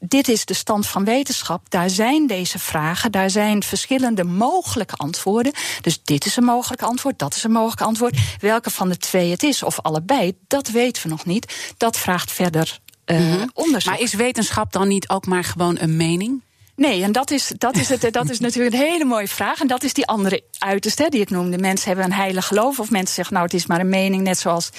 [0.00, 1.70] dit is de stand van wetenschap.
[1.70, 5.52] Daar zijn deze vragen, daar zijn verschillende mogelijke antwoorden.
[5.80, 8.18] Dus dit is een mogelijk antwoord, dat is een mogelijk antwoord.
[8.40, 11.72] Welke van de twee het is, of allebei, dat weten we nog niet.
[11.76, 13.90] Dat vraagt verder uh, onderzoek.
[13.90, 16.42] Maar is wetenschap dan niet ook maar gewoon een mening?
[16.76, 19.60] Nee, en dat is, dat, is het, dat is natuurlijk een hele mooie vraag.
[19.60, 21.58] En dat is die andere uiterste die ik noemde.
[21.58, 22.80] Mensen hebben een heilig geloof.
[22.80, 24.70] Of mensen zeggen, nou, het is maar een mening, net zoals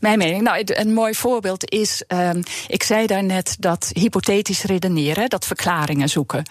[0.00, 0.42] mijn mening.
[0.42, 6.42] Nou, een mooi voorbeeld is, um, ik zei daarnet dat hypothetisch redeneren, dat verklaringen zoeken.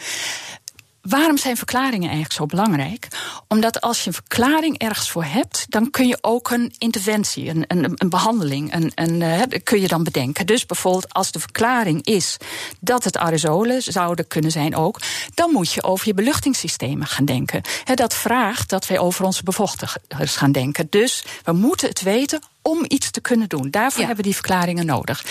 [1.10, 3.08] Waarom zijn verklaringen eigenlijk zo belangrijk?
[3.48, 7.64] Omdat als je een verklaring ergens voor hebt, dan kun je ook een interventie, een,
[7.68, 10.46] een, een behandeling, een, een, uh, kun je dan bedenken.
[10.46, 12.38] Dus bijvoorbeeld als de verklaring is
[12.80, 15.00] dat het aerosolen zouden kunnen zijn ook,
[15.34, 17.62] dan moet je over je beluchtingssystemen gaan denken.
[17.84, 20.88] He, dat vraagt dat wij over onze bevochtigers gaan denken.
[20.90, 23.70] Dus we moeten het weten om iets te kunnen doen.
[23.70, 25.26] Daarvoor hebben we die verklaringen nodig.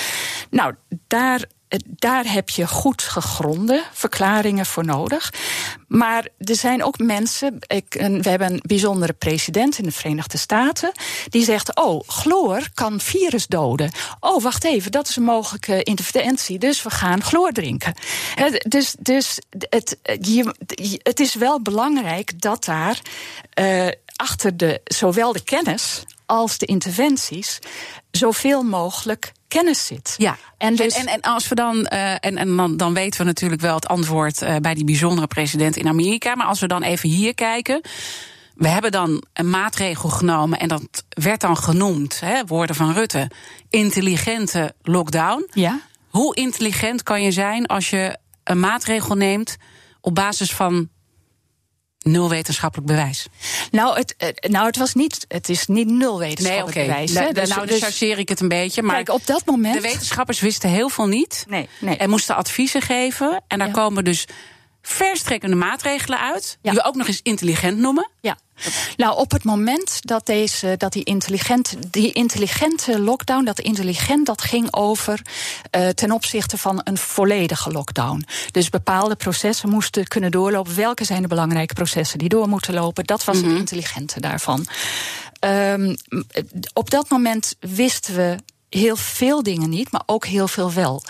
[0.50, 0.74] Nou,
[1.06, 1.44] daar
[1.86, 5.32] daar heb je goed gegronde verklaringen voor nodig.
[5.88, 7.58] Maar er zijn ook mensen.
[7.66, 7.84] Ik,
[8.22, 10.92] we hebben een bijzondere president in de Verenigde Staten.
[11.28, 13.90] Die zegt: Oh, chloor kan virus doden.
[14.20, 16.58] Oh, wacht even, dat is een mogelijke interventie.
[16.58, 17.94] Dus we gaan chloor drinken.
[18.68, 20.54] dus dus het, je,
[21.02, 23.00] het is wel belangrijk dat daar.
[24.16, 27.58] Achter de, zowel de kennis als de interventies
[28.10, 30.14] zoveel mogelijk kennis zit.
[30.16, 30.94] Ja, en, dus...
[30.94, 33.86] en, en, als we dan, uh, en, en dan, dan weten we natuurlijk wel het
[33.86, 36.34] antwoord uh, bij die bijzondere president in Amerika.
[36.34, 37.80] Maar als we dan even hier kijken.
[38.54, 43.30] We hebben dan een maatregel genomen en dat werd dan genoemd, hè, woorden van Rutte,
[43.70, 45.48] intelligente lockdown.
[45.52, 45.80] Ja.
[46.08, 49.56] Hoe intelligent kan je zijn als je een maatregel neemt
[50.00, 50.88] op basis van
[52.04, 53.26] nul wetenschappelijk bewijs.
[53.70, 54.14] Nou, het,
[54.48, 55.24] nou, het was niet.
[55.28, 57.12] Het is niet nul wetenschappelijk nee, bewijs.
[57.12, 58.82] Nee, dus, nou, dus chargeer ik het een beetje.
[58.82, 59.74] Maar kijk, op dat moment.
[59.74, 61.44] De wetenschappers wisten heel veel niet.
[61.48, 61.96] Nee, nee.
[61.96, 63.42] En moesten adviezen geven.
[63.48, 64.26] En daar komen dus
[64.82, 66.58] verstrekkende maatregelen uit.
[66.62, 68.10] Die we ook nog eens intelligent noemen.
[68.20, 68.38] Ja.
[68.96, 74.42] Nou, op het moment dat, deze, dat die, intelligente, die intelligente lockdown, dat intelligent, dat
[74.42, 75.20] ging over
[75.76, 78.24] uh, ten opzichte van een volledige lockdown.
[78.50, 80.74] Dus bepaalde processen moesten kunnen doorlopen.
[80.74, 83.04] Welke zijn de belangrijke processen die door moeten lopen?
[83.04, 83.50] Dat was mm -hmm.
[83.50, 84.66] het intelligente daarvan.
[85.40, 85.96] Um,
[86.72, 88.36] op dat moment wisten we
[88.68, 91.02] heel veel dingen niet, maar ook heel veel wel.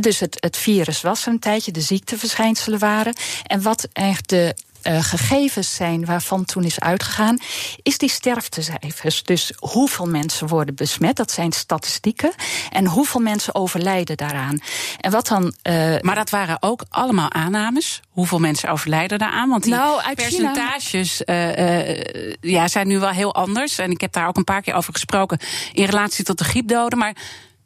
[0.00, 3.14] Dus het, het virus was er een tijdje, de ziekteverschijnselen waren.
[3.46, 7.38] En wat eigenlijk de uh, gegevens zijn waarvan toen is uitgegaan,
[7.82, 9.22] is die sterftecijfers.
[9.22, 12.32] Dus hoeveel mensen worden besmet, dat zijn statistieken.
[12.70, 14.60] En hoeveel mensen overlijden daaraan.
[15.00, 15.54] En wat dan.
[15.62, 18.00] Uh, maar dat waren ook allemaal aannames.
[18.10, 19.48] Hoeveel mensen overlijden daaraan?
[19.48, 22.00] Want die nou, percentages uh,
[22.40, 23.78] ja, zijn nu wel heel anders.
[23.78, 25.38] En ik heb daar ook een paar keer over gesproken
[25.72, 26.98] in relatie tot de griepdoden.
[26.98, 27.16] Maar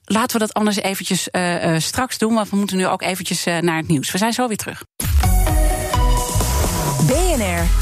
[0.04, 1.28] laten we dat anders eventjes
[1.76, 2.34] straks doen.
[2.34, 4.10] Want we moeten nu ook eventjes naar het nieuws.
[4.10, 4.84] We zijn zo weer terug.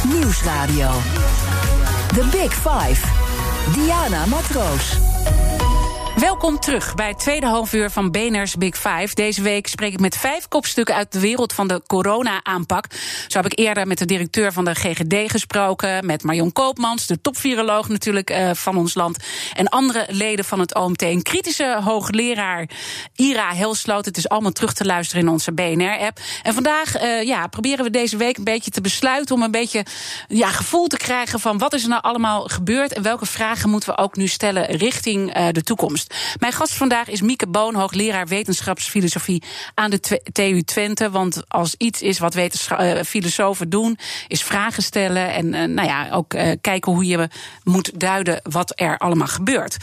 [0.09, 0.91] Nieuwsradio.
[2.15, 3.01] The Big Five.
[3.75, 4.99] Diana Matroos.
[6.17, 9.15] Welkom terug bij het tweede halfuur van BNR's Big Five.
[9.15, 12.87] Deze week spreek ik met vijf kopstukken uit de wereld van de corona-aanpak.
[13.29, 17.21] Zo heb ik eerder met de directeur van de GGD gesproken, met Marion Koopmans, de
[17.21, 19.19] topviroloog natuurlijk uh, van ons land,
[19.55, 21.03] en andere leden van het OMT.
[21.03, 22.69] Een kritische hoogleraar
[23.17, 24.05] Ira Helsloot.
[24.05, 26.21] Het is allemaal terug te luisteren in onze BNR-app.
[26.43, 29.85] En vandaag uh, ja, proberen we deze week een beetje te besluiten om een beetje
[30.29, 33.89] ja, gevoel te krijgen van wat is er nou allemaal gebeurd en welke vragen moeten
[33.89, 36.02] we ook nu stellen richting uh, de toekomst.
[36.39, 39.43] Mijn gast vandaag is Mieke Boon, hoogleraar wetenschapsfilosofie
[39.75, 41.11] aan de TU Twente.
[41.11, 46.11] Want als iets is wat uh, filosofen doen, is vragen stellen en uh, nou ja,
[46.11, 47.29] ook uh, kijken hoe je
[47.65, 49.77] moet duiden wat er allemaal gebeurt.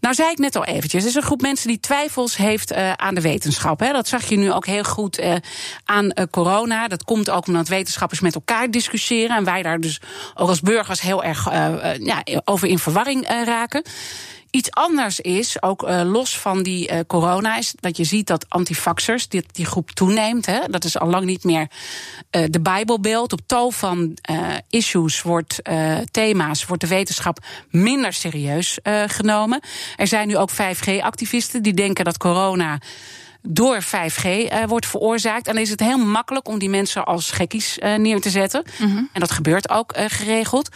[0.00, 3.14] Nou, zei ik net al eventjes, er is een groep mensen die twijfels heeft aan
[3.14, 3.80] de wetenschap.
[3.80, 3.92] Hè.
[3.92, 5.22] Dat zag je nu ook heel goed
[5.84, 6.88] aan corona.
[6.88, 9.36] Dat komt ook omdat wetenschappers met elkaar discussiëren.
[9.36, 10.00] En wij daar dus
[10.34, 11.44] ook als burgers heel erg
[12.00, 13.82] ja, over in verwarring raken.
[14.54, 18.46] Iets anders is, ook uh, los van die uh, corona, is dat je ziet dat
[18.48, 20.46] antifaxers, die, die groep toeneemt.
[20.46, 21.68] Hè, dat is al lang niet meer
[22.30, 23.32] uh, de Bijbelbeeld.
[23.32, 24.16] Op tal van
[24.68, 25.62] issues wordt,
[26.10, 27.38] thema's, wordt de wetenschap
[27.70, 29.60] minder serieus genomen.
[29.96, 32.78] Er zijn nu ook 5G-activisten die denken dat corona
[33.46, 35.46] door 5G uh, wordt veroorzaakt.
[35.46, 38.64] En dan is het heel makkelijk om die mensen als gekkies uh, neer te zetten.
[38.78, 39.08] Mm -hmm.
[39.12, 40.68] En dat gebeurt ook uh, geregeld.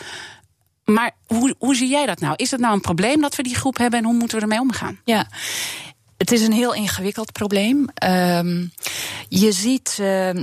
[0.94, 2.34] Maar hoe, hoe zie jij dat nou?
[2.36, 4.60] Is het nou een probleem dat we die groep hebben en hoe moeten we ermee
[4.60, 5.00] omgaan?
[5.04, 5.26] Ja.
[6.16, 7.88] Het is een heel ingewikkeld probleem.
[8.04, 8.72] Um,
[9.28, 10.42] Je ziet uh, uh,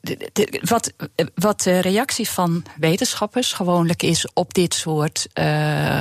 [0.00, 0.92] de, de, wat,
[1.34, 6.00] wat de reactie van wetenschappers gewoonlijk is op dit soort uh,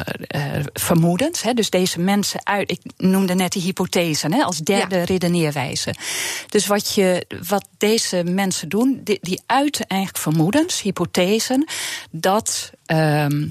[0.73, 1.41] vermoedens.
[1.41, 1.53] Hè.
[1.53, 5.03] Dus deze mensen uit, ik noemde net die hypothesen hè, als derde ja.
[5.03, 5.93] redeneerwijze.
[6.49, 11.67] Dus wat, je, wat deze mensen doen, die, die uiten eigenlijk vermoedens, hypothesen,
[12.11, 13.49] dat Um,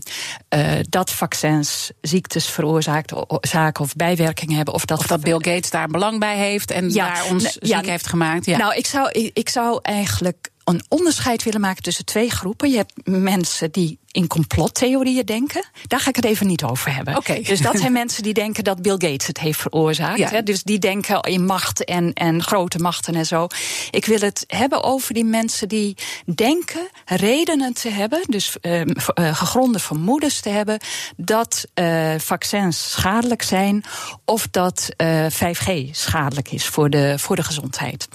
[0.55, 4.75] uh, dat vaccins ziektes veroorzaakt, zaken of bijwerkingen hebben.
[4.75, 7.67] Of dat, of dat Bill Gates daar belang bij heeft en ja, daar ons ziek
[7.67, 8.47] ja, heeft gemaakt.
[8.47, 8.59] Ja.
[8.59, 12.71] Nou, ik zou, ik, ik zou eigenlijk een onderscheid willen maken tussen twee groepen.
[12.71, 15.65] Je hebt mensen die in complottheorieën denken.
[15.87, 17.17] Daar ga ik het even niet over hebben.
[17.17, 17.43] Okay.
[17.43, 20.19] Dus dat zijn mensen die denken dat Bill Gates het heeft veroorzaakt.
[20.19, 20.29] Ja.
[20.29, 20.43] Hè?
[20.43, 23.47] Dus die denken in macht en, en grote machten en zo.
[23.91, 25.97] Ik wil het hebben over die mensen die
[26.35, 28.83] denken redenen te hebben, dus uh,
[29.15, 30.79] gegronde vermoedens te hebben,
[31.17, 33.85] dat uh, vaccins schadelijk zijn
[34.25, 38.09] of dat uh, 5G schadelijk is voor de, voor de gezondheid.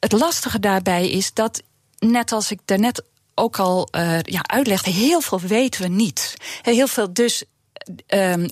[0.00, 1.62] Het lastige daarbij is dat
[1.98, 3.02] net als ik daarnet
[3.34, 6.36] ook al uh, ja, uitlegde, heel veel weten we niet.
[6.62, 7.44] Heel veel dus
[8.08, 8.46] uh, uh,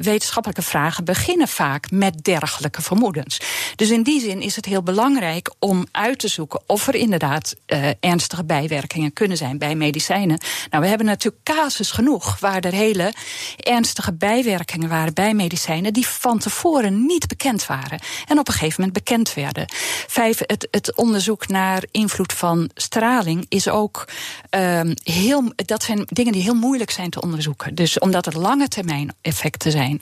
[0.00, 3.40] wetenschappelijke vragen beginnen vaak met dergelijke vermoedens.
[3.76, 7.54] Dus in die zin is het heel belangrijk om uit te zoeken of er inderdaad
[7.66, 10.38] uh, ernstige bijwerkingen kunnen zijn bij medicijnen.
[10.70, 13.12] Nou, we hebben natuurlijk casus genoeg waar er hele
[13.56, 18.80] ernstige bijwerkingen waren bij medicijnen die van tevoren niet bekend waren en op een gegeven
[18.82, 19.64] moment bekend werden.
[20.06, 24.08] Vijf, het, het onderzoek naar invloed van straling is ook
[24.50, 25.52] um, heel.
[25.56, 27.74] Dat zijn dingen die heel moeilijk zijn te onderzoeken.
[27.74, 30.00] Dus omdat het lange termijn effecten zijn.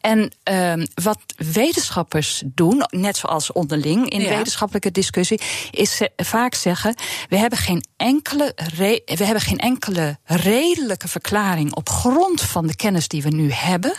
[0.00, 4.28] En um, wat wetenschappers doen, net zoals onderling in ja.
[4.28, 6.94] wetenschappelijke discussie, is ze vaak zeggen:
[7.28, 13.08] we hebben geen enkele, we hebben geen enkele redelijke verklaring op grond van de kennis
[13.08, 13.94] die we nu hebben.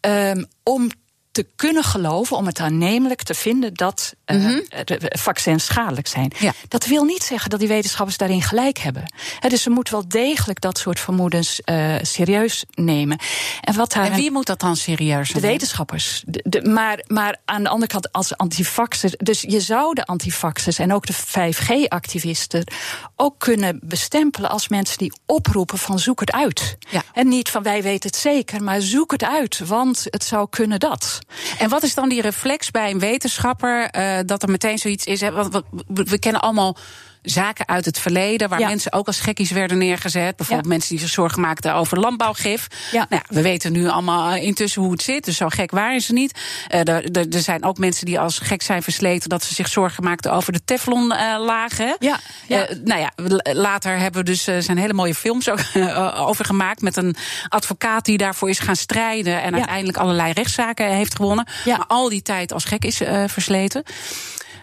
[0.00, 0.90] Um, om
[1.34, 4.62] te kunnen geloven, om het aannemelijk te vinden dat uh, mm -hmm.
[4.98, 6.32] vaccins schadelijk zijn.
[6.38, 6.52] Ja.
[6.68, 9.12] Dat wil niet zeggen dat die wetenschappers daarin gelijk hebben.
[9.38, 13.18] He, dus ze moeten wel degelijk dat soort vermoedens uh, serieus nemen.
[13.60, 15.42] En, wat daar en wie moet dat dan serieus nemen?
[15.42, 16.22] De wetenschappers.
[16.26, 19.12] De, de, maar, maar aan de andere kant, als antifaxers.
[19.16, 22.72] Dus je zou de antifaxers en ook de 5G-activisten
[23.16, 26.76] ook kunnen bestempelen als mensen die oproepen van zoek het uit.
[26.90, 27.02] Ja.
[27.12, 30.80] En niet van wij weten het zeker, maar zoek het uit, want het zou kunnen
[30.80, 31.22] dat.
[31.58, 35.20] En wat is dan die reflex bij een wetenschapper uh, dat er meteen zoiets is?
[35.20, 35.32] Hè?
[35.32, 36.76] Want we kennen allemaal
[37.24, 38.68] zaken uit het verleden, waar ja.
[38.68, 40.36] mensen ook als gekkies werden neergezet.
[40.36, 40.72] Bijvoorbeeld ja.
[40.72, 42.66] mensen die zich zorgen maakten over landbouwgif.
[42.92, 43.06] Ja.
[43.08, 46.38] Nou, we weten nu allemaal intussen hoe het zit, dus zo gek waren ze niet.
[46.74, 50.04] Uh, er, er, zijn ook mensen die als gek zijn versleten dat ze zich zorgen
[50.04, 51.96] maakten over de Teflonlagen.
[51.98, 52.20] Ja.
[52.46, 52.70] ja.
[52.70, 53.12] Uh, nou ja,
[53.52, 55.60] later hebben we dus zijn hele mooie films ook,
[56.28, 57.16] over gemaakt met een
[57.48, 61.46] advocaat die daarvoor is gaan strijden en uiteindelijk allerlei rechtszaken heeft gewonnen.
[61.64, 63.82] Maar al die tijd als gek is versleten.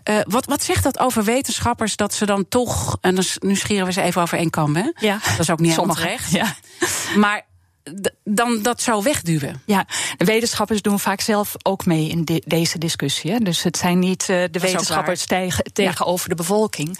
[0.04, 2.98] Uh, wat, wat zegt dat over wetenschappers dat ze dan toch.
[3.02, 4.92] En dan, nu scheren we ze even over één kam, hè?
[5.00, 5.20] Ja.
[5.24, 6.32] Dat is ook niet helemaal terecht.
[6.32, 6.56] Ja.
[7.16, 7.46] Maar
[8.24, 9.62] dan dat zou wegduwen.
[9.66, 9.86] Ja,
[10.18, 13.32] de wetenschappers doen vaak zelf ook mee in de, deze discussie.
[13.32, 13.38] Hè?
[13.38, 16.36] Dus het zijn niet uh, de wetenschappers tegen, tegenover ja.
[16.36, 17.00] de bevolking.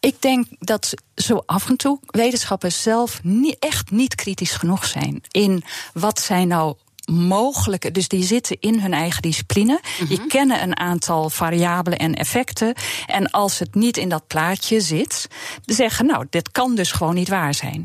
[0.00, 5.22] Ik denk dat zo af en toe wetenschappers zelf niet, echt niet kritisch genoeg zijn
[5.30, 9.80] in wat zijn nou mogelijke, dus die zitten in hun eigen discipline.
[10.08, 12.74] Die kennen een aantal variabelen en effecten.
[13.06, 15.28] En als het niet in dat plaatje zit,
[15.64, 17.84] zeggen, nou, dit kan dus gewoon niet waar zijn.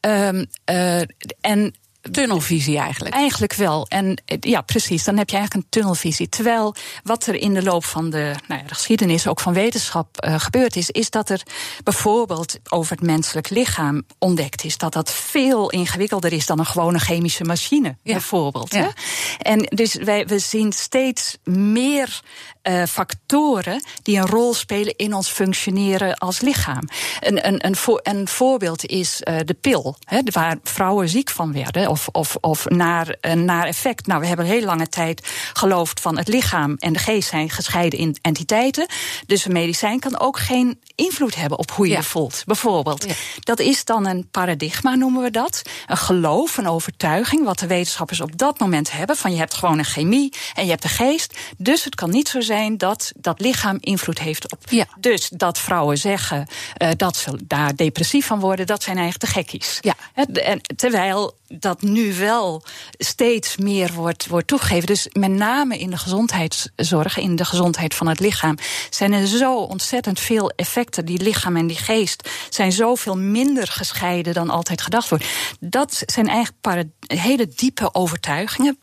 [0.00, 1.00] Um, uh,
[1.40, 1.74] en
[2.10, 3.14] tunnelvisie eigenlijk.
[3.14, 3.86] Eigenlijk wel.
[3.88, 5.04] En ja, precies.
[5.04, 6.28] Dan heb je eigenlijk een tunnelvisie.
[6.28, 10.24] Terwijl wat er in de loop van de, nou ja, de geschiedenis, ook van wetenschap,
[10.24, 11.42] uh, gebeurd is, is dat er
[11.84, 16.98] bijvoorbeeld over het menselijk lichaam ontdekt is dat dat veel ingewikkelder is dan een gewone
[16.98, 18.12] chemische machine, ja.
[18.12, 18.72] bijvoorbeeld.
[18.72, 18.92] Ja.
[19.38, 22.20] En dus wij, we zien steeds meer
[22.68, 26.88] uh, factoren die een rol spelen in ons functioneren als lichaam.
[27.20, 31.52] Een, een, een, voor, een voorbeeld is uh, de pil, hè, waar vrouwen ziek van
[31.52, 34.06] werden of, of, of naar, naar effect.
[34.06, 38.18] Nou, we hebben heel lange tijd geloofd van het lichaam en de geest zijn gescheiden
[38.22, 38.86] entiteiten.
[39.26, 41.98] Dus een medicijn kan ook geen invloed hebben op hoe je ja.
[41.98, 43.04] je voelt, bijvoorbeeld.
[43.04, 43.14] Ja.
[43.40, 45.62] Dat is dan een paradigma, noemen we dat.
[45.86, 49.78] Een geloof, een overtuiging, wat de wetenschappers op dat moment hebben: van je hebt gewoon
[49.78, 51.38] een chemie en je hebt de geest.
[51.56, 54.58] Dus het kan niet zo zijn dat dat lichaam invloed heeft op.
[54.68, 54.86] Ja.
[55.00, 56.46] Dus dat vrouwen zeggen
[56.78, 59.78] uh, dat ze daar depressief van worden, dat zijn eigenlijk de gekkies.
[59.80, 59.94] Ja.
[60.34, 62.62] En, terwijl dat nu wel
[62.98, 64.86] steeds meer wordt, wordt toegegeven.
[64.86, 68.58] Dus met name in de gezondheidszorg, in de gezondheid van het lichaam,
[68.90, 71.04] zijn er zo ontzettend veel effecten.
[71.04, 75.24] Die lichaam en die geest zijn zoveel minder gescheiden dan altijd gedacht wordt.
[75.60, 78.78] Dat zijn eigenlijk hele diepe overtuigingen,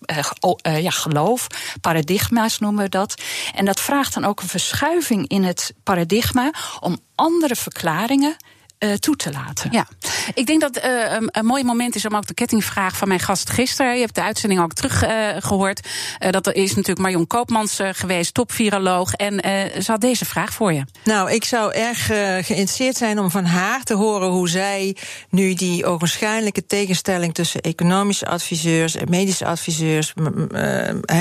[0.65, 1.47] uh, ja, geloof,
[1.81, 3.21] paradigma's noemen we dat.
[3.55, 8.35] En dat vraagt dan ook een verschuiving in het paradigma om andere verklaringen
[8.83, 9.71] uh, toe te laten.
[9.71, 9.87] Ja,
[10.33, 13.19] ik denk dat uh, een, een, mooi moment is om ook de kettingvraag van mijn
[13.19, 13.93] gast gisteren.
[13.93, 15.87] Je hebt de uitzending ook teruggehoord.
[16.19, 19.13] Uh, dat er is natuurlijk Marion Koopmans geweest, topviroloog.
[19.13, 19.39] En
[19.83, 20.83] ze had deze vraag voor je.
[21.03, 24.95] Nou, ik zou erg geïnteresseerd zijn om van haar te horen hoe zij
[25.29, 30.13] nu die ogenschijnlijke tegenstelling tussen economische adviseurs en medische adviseurs,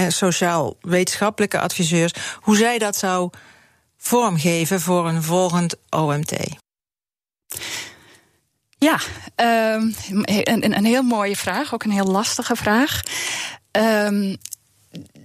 [0.09, 3.31] sociaal-wetenschappelijke adviseurs, hoe zij dat zou
[4.03, 6.62] vormgeven voor een volgend OMT.
[8.83, 8.99] Ja,
[9.75, 13.01] um, een, een heel mooie vraag, ook een heel lastige vraag.
[13.71, 14.37] Um,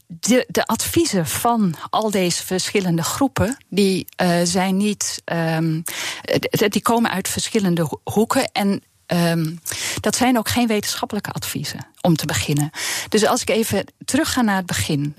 [0.07, 5.21] de, de, adviezen van al deze verschillende groepen, die uh, zijn niet.
[5.25, 5.83] Um,
[6.51, 8.51] die komen uit verschillende hoeken.
[8.51, 8.83] En
[9.99, 12.69] dat zijn ook geen wetenschappelijke adviezen, om te beginnen.
[13.09, 15.15] Dus als ik even terug ga naar het begin,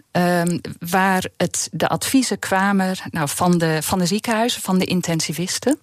[0.79, 1.25] waar
[1.71, 5.81] de adviezen kwamen nou, van, de, van de ziekenhuizen, van de intensivisten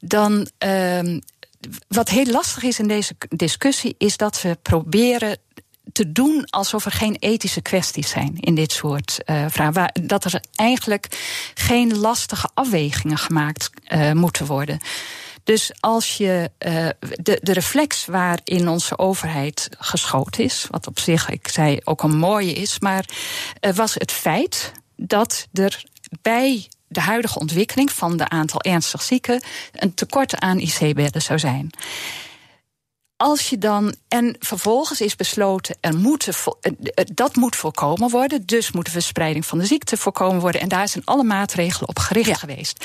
[0.00, 0.48] dan.
[0.64, 1.18] Uh,
[1.88, 5.38] wat heel lastig is in deze discussie, is dat we proberen
[5.92, 9.92] te doen alsof er geen ethische kwesties zijn in dit soort uh, vragen.
[10.02, 11.06] Dat er eigenlijk
[11.54, 14.78] geen lastige afwegingen gemaakt uh, moeten worden.
[15.44, 21.28] Dus als je uh, de, de reflex waarin onze overheid geschoten is, wat op zich,
[21.28, 23.04] ik zei, ook een mooie is, maar
[23.74, 25.84] was het feit dat er
[26.22, 31.70] bij de huidige ontwikkeling van de aantal ernstig zieken een tekort aan IC-bedden zou zijn.
[33.16, 38.46] Als je dan, en vervolgens is besloten, er moeten, eh, eh, dat moet voorkomen worden,
[38.46, 40.60] dus moet de verspreiding van de ziekte voorkomen worden.
[40.60, 42.84] En daar zijn alle maatregelen op gericht geweest.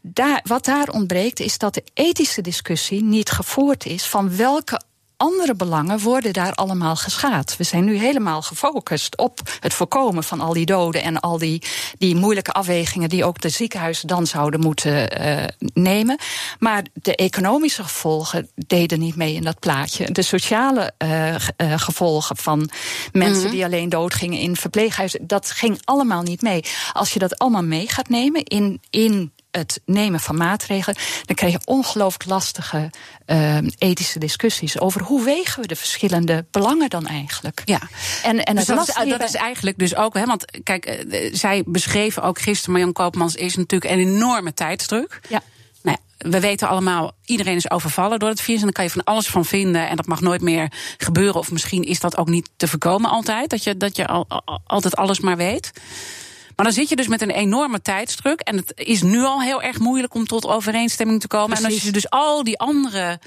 [0.00, 4.80] Daar, wat daar ontbreekt, is dat de ethische discussie niet gevoerd is van welke
[5.20, 7.56] andere belangen worden daar allemaal geschaad.
[7.56, 11.62] We zijn nu helemaal gefocust op het voorkomen van al die doden en al die,
[11.98, 16.18] die moeilijke afwegingen die ook de ziekenhuizen dan zouden moeten uh, nemen.
[16.58, 20.12] Maar de economische gevolgen deden niet mee in dat plaatje.
[20.12, 22.70] De sociale uh, gevolgen van
[23.12, 26.64] mensen mm die alleen doodgingen in verpleeghuizen, dat ging allemaal niet mee.
[26.92, 31.52] Als je dat allemaal mee gaat nemen in, in het nemen van maatregelen, dan krijg
[31.52, 32.90] je ongelooflijk lastige
[33.26, 37.62] uh, ethische discussies over hoe wegen we de verschillende belangen dan eigenlijk.
[37.64, 37.80] Ja,
[38.22, 41.62] en, en dus dat, is, dat is eigenlijk dus ook, hè, want kijk, uh, zij
[41.66, 45.20] beschreven ook gisteren, Marjan Koopmans, is natuurlijk een enorme tijdsdruk.
[45.28, 45.42] Ja.
[45.82, 48.60] Nou, we weten allemaal, iedereen is overvallen door het virus.
[48.60, 49.88] En daar kan je van alles van vinden.
[49.88, 51.40] En dat mag nooit meer gebeuren.
[51.40, 53.50] Of misschien is dat ook niet te voorkomen altijd.
[53.50, 55.72] Dat je, dat je al, al, altijd alles maar weet.
[56.60, 58.40] Maar dan zit je dus met een enorme tijdsdruk.
[58.40, 61.48] En het is nu al heel erg moeilijk om tot overeenstemming te komen.
[61.48, 61.66] Precies.
[61.66, 63.20] En als je dus al die andere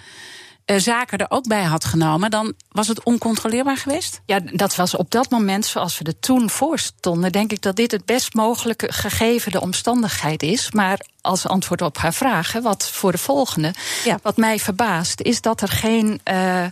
[0.66, 4.22] uh, zaken er ook bij had genomen, dan was het oncontroleerbaar geweest?
[4.26, 7.76] Ja, dat was op dat moment, zoals we er toen voor stonden, denk ik dat
[7.76, 10.72] dit het best mogelijke gegeven de omstandigheid is.
[10.72, 13.74] Maar als antwoord op haar vragen, wat voor de volgende.
[14.04, 14.20] Ja.
[14.22, 16.66] Wat mij verbaast, is dat er geen, uh,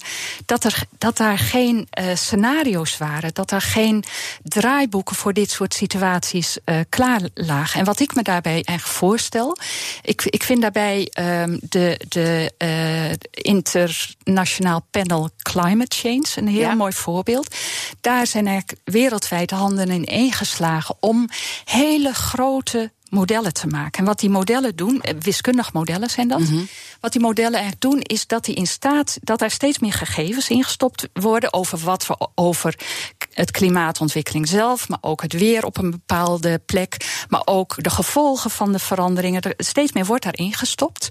[0.45, 3.33] dat er, dat daar geen uh, scenario's waren.
[3.33, 4.03] Dat er geen
[4.43, 7.79] draaiboeken voor dit soort situaties uh, klaar lagen.
[7.79, 9.57] En wat ik me daarbij echt voorstel.
[10.01, 12.51] Ik, ik vind daarbij um, de, de
[13.31, 16.73] internationaal panel Climate Change een heel ja.
[16.73, 17.55] mooi voorbeeld.
[18.01, 21.29] Daar zijn eigenlijk wereldwijd handen in één geslagen om
[21.65, 23.99] hele grote modellen te maken.
[23.99, 26.39] En wat die modellen doen, eh, wiskundig modellen zijn dat.
[26.39, 26.67] Mm -hmm.
[26.99, 30.49] Wat die modellen eigenlijk doen, is dat die in staat dat er steeds meer gegevens
[30.49, 32.75] ingestopt worden over wat we over
[33.33, 38.51] het klimaatontwikkeling zelf, maar ook het weer op een bepaalde plek, maar ook de gevolgen
[38.51, 39.41] van de veranderingen.
[39.41, 41.07] Er, steeds meer wordt daarin gestopt.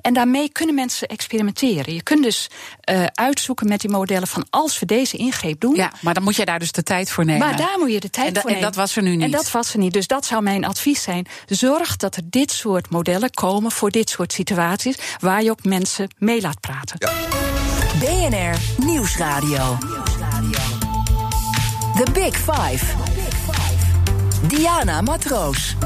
[0.00, 1.94] En daarmee kunnen mensen experimenteren.
[1.94, 2.50] Je kunt dus
[2.90, 5.74] uh, uitzoeken met die modellen van als we deze ingreep doen.
[5.74, 7.46] Ja, maar dan moet je daar dus de tijd voor nemen.
[7.48, 8.56] Maar daar moet je de tijd en voor nemen.
[8.56, 9.22] En dat was er nu niet.
[9.22, 9.92] En dat was er niet.
[9.92, 11.26] Dus dat zou mijn advies zijn.
[11.46, 16.08] Zorg dat er dit soort modellen komen voor dit soort situaties, waar je ook mensen
[16.18, 16.96] mee laat praten.
[16.98, 17.12] Ja.
[17.98, 19.78] BNR Nieuwsradio.
[21.94, 23.13] The Big Five.
[24.48, 25.76] Diana Matroos.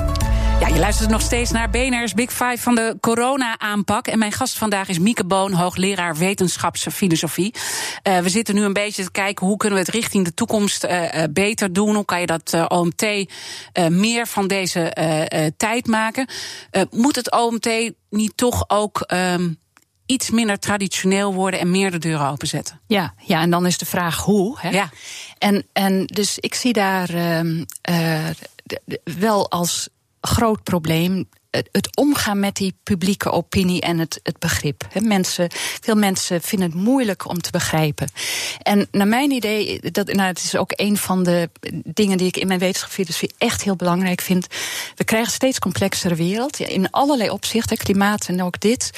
[0.60, 4.06] Ja, je luistert nog steeds naar BNR's Big Five van de corona-aanpak.
[4.06, 7.54] En mijn gast vandaag is Mieke Boon, hoogleraar wetenschapsfilosofie.
[8.02, 10.84] Uh, we zitten nu een beetje te kijken hoe kunnen we het richting de toekomst
[10.84, 11.94] uh, beter doen.
[11.94, 13.06] Hoe kan je dat OMT
[13.88, 14.92] meer van deze
[15.56, 16.28] tijd maken?
[16.90, 19.58] moet het OMT niet toch ook um,
[20.08, 22.80] iets minder traditioneel worden en meer de deuren openzetten.
[22.86, 24.58] Ja, ja en dan is de vraag hoe.
[24.60, 24.68] Hè?
[24.68, 24.90] Ja.
[25.38, 28.28] En, en dus ik zie daar uh, uh,
[29.18, 29.88] wel als
[30.20, 31.28] groot probleem
[31.72, 34.86] het omgaan met die publieke opinie en het, het begrip.
[35.00, 35.50] mensen,
[35.80, 38.10] veel mensen vinden het moeilijk om te begrijpen.
[38.62, 41.50] En naar mijn idee, dat, nou, het is ook een van de
[41.84, 44.46] dingen die ik in mijn wetenschapsfilosofie echt heel belangrijk vind.
[44.94, 48.90] We krijgen steeds complexere wereld, in allerlei opzichten, klimaat en ook dit.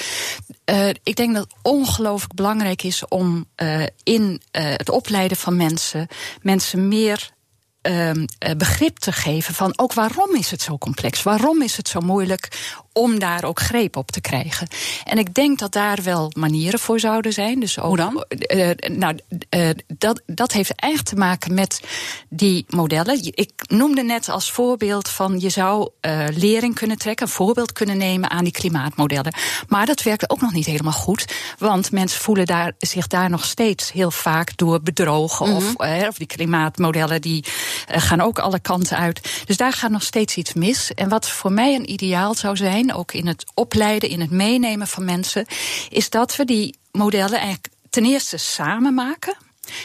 [0.65, 5.55] Uh, ik denk dat het ongelooflijk belangrijk is om uh, in uh, het opleiden van
[5.55, 6.07] mensen,
[6.41, 7.31] mensen meer
[7.81, 8.11] uh,
[8.57, 11.23] begrip te geven van ook waarom is het zo complex?
[11.23, 12.49] Waarom is het zo moeilijk
[12.93, 14.67] om daar ook greep op te krijgen.
[15.03, 17.59] En ik denk dat daar wel manieren voor zouden zijn.
[17.59, 18.25] Dus ook, Hoe dan?
[18.29, 19.17] Uh, nou,
[19.55, 21.81] uh, dat, dat heeft eigenlijk te maken met
[22.29, 23.19] die modellen.
[23.21, 27.97] Ik noemde net als voorbeeld van je zou uh, lering kunnen trekken, een voorbeeld kunnen
[27.97, 29.33] nemen aan die klimaatmodellen.
[29.67, 33.45] Maar dat werkt ook nog niet helemaal goed, want mensen voelen daar, zich daar nog
[33.45, 35.49] steeds heel vaak door bedrogen.
[35.49, 35.75] Mm -hmm.
[35.77, 37.45] of, of die klimaatmodellen die
[37.87, 39.43] gaan ook alle kanten uit.
[39.45, 40.93] Dus daar gaat nog steeds iets mis.
[40.93, 44.87] En wat voor mij een ideaal zou zijn ook in het opleiden, in het meenemen
[44.87, 45.45] van mensen,
[45.89, 49.35] is dat we die modellen eigenlijk ten eerste samen maken.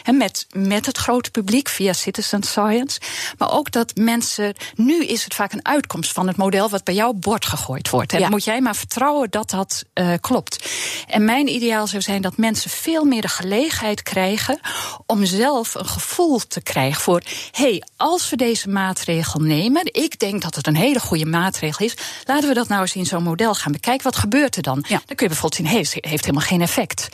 [0.03, 3.01] En met, met het grote publiek via citizen science.
[3.39, 4.55] Maar ook dat mensen.
[4.75, 8.13] Nu is het vaak een uitkomst van het model wat bij jouw bord gegooid wordt.
[8.13, 8.29] En ja.
[8.29, 10.69] moet jij maar vertrouwen dat dat uh, klopt.
[11.07, 14.61] En mijn ideaal zou zijn dat mensen veel meer de gelegenheid krijgen.
[15.07, 17.23] om zelf een gevoel te krijgen voor.
[17.51, 19.83] hé, hey, als we deze maatregel nemen.
[19.85, 21.97] ik denk dat het een hele goede maatregel is.
[22.25, 24.05] laten we dat nou eens in zo'n model gaan bekijken.
[24.05, 24.85] Wat gebeurt er dan?
[24.89, 25.03] Ja.
[25.07, 27.09] Dan kun je bijvoorbeeld zien: hé, hey, het heeft helemaal geen effect.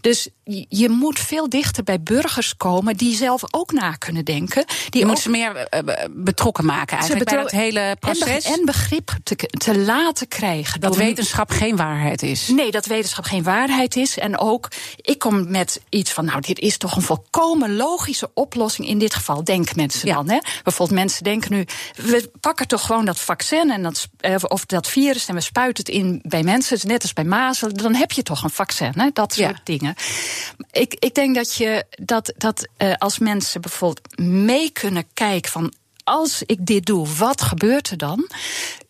[0.00, 0.28] Dus
[0.68, 2.15] je moet veel dichter bij burgers
[2.56, 4.64] komen die zelf ook na kunnen denken.
[4.88, 8.44] Die je moet ze meer uh, betrokken maken eigenlijk bij het hele proces.
[8.44, 10.80] En, begrip te, te laten krijgen.
[10.80, 12.48] Dat wetenschap geen waarheid is.
[12.48, 14.18] Nee, dat wetenschap geen waarheid is.
[14.18, 18.88] En ook, ik kom met iets van, nou, dit is toch een volkomen logische oplossing
[18.88, 20.14] in dit geval, denken mensen ja.
[20.14, 20.30] dan.
[20.30, 20.38] Hè?
[20.62, 24.08] Bijvoorbeeld mensen denken nu, we pakken toch gewoon dat vaccin en dat,
[24.48, 27.94] of dat virus en we spuiten het in bij mensen, net als bij mazelen, dan
[27.94, 29.08] heb je toch een vaccin, hè?
[29.12, 29.60] dat soort ja.
[29.64, 29.94] dingen.
[30.72, 35.72] Ik, ik denk dat je dat, dat uh, als mensen bijvoorbeeld mee kunnen kijken van
[36.04, 38.28] als ik dit doe, wat gebeurt er dan?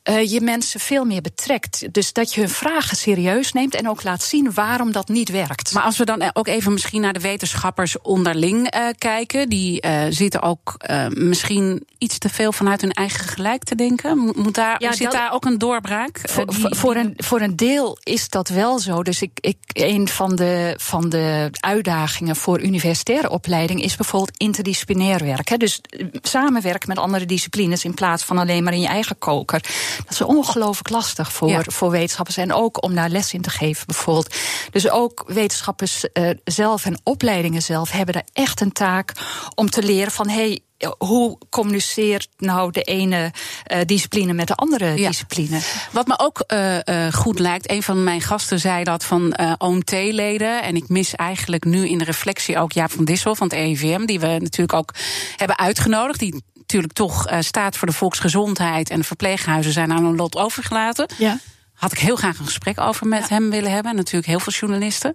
[0.09, 1.95] Uh, je mensen veel meer betrekt.
[1.95, 5.73] Dus dat je hun vragen serieus neemt en ook laat zien waarom dat niet werkt.
[5.73, 10.03] Maar als we dan ook even misschien naar de wetenschappers onderling uh, kijken, die uh,
[10.09, 10.77] zitten ook
[11.09, 14.33] misschien iets te veel vanuit hun eigen gelijk te denken.
[14.37, 16.21] Moet daar, ja, zit dat, daar ook een doorbraak?
[16.23, 19.03] Voor, die, voor, een, voor een deel is dat wel zo.
[19.03, 25.25] Dus ik, ik, een van de, van de uitdagingen voor universitaire opleiding is bijvoorbeeld interdisciplinair
[25.25, 25.59] werken.
[25.59, 25.81] Dus
[26.23, 29.61] samenwerken met andere disciplines in plaats van alleen maar in je eigen koker.
[30.05, 31.63] Dat is ongelooflijk lastig voor, ja.
[31.67, 32.37] voor wetenschappers.
[32.37, 34.35] En ook om daar les in te geven, bijvoorbeeld.
[34.71, 39.13] Dus ook wetenschappers uh, zelf en opleidingen zelf hebben daar echt een taak
[39.55, 40.35] om te leren van hé.
[40.35, 40.61] Hey,
[40.99, 43.33] hoe communiceert nou de ene
[43.73, 45.09] uh, discipline met de andere ja.
[45.09, 45.61] discipline?
[45.93, 50.63] Wat me ook uh, uh, goed lijkt, een van mijn gasten zei dat van OMT-leden.
[50.63, 54.05] En ik mis eigenlijk nu in de reflectie ook Jaap van Dissel van het EIVM,
[54.05, 54.95] die we natuurlijk ook
[55.37, 56.19] hebben uitgenodigd.
[56.19, 60.37] Die natuurlijk toch uh, staat voor de volksgezondheid en de verpleeghuizen zijn aan een lot
[60.37, 61.09] overgelaten.
[61.19, 61.39] Ja.
[61.75, 63.27] Had ik heel graag een gesprek over met ja.
[63.29, 63.91] hem willen hebben.
[63.91, 65.15] En natuurlijk heel veel journalisten.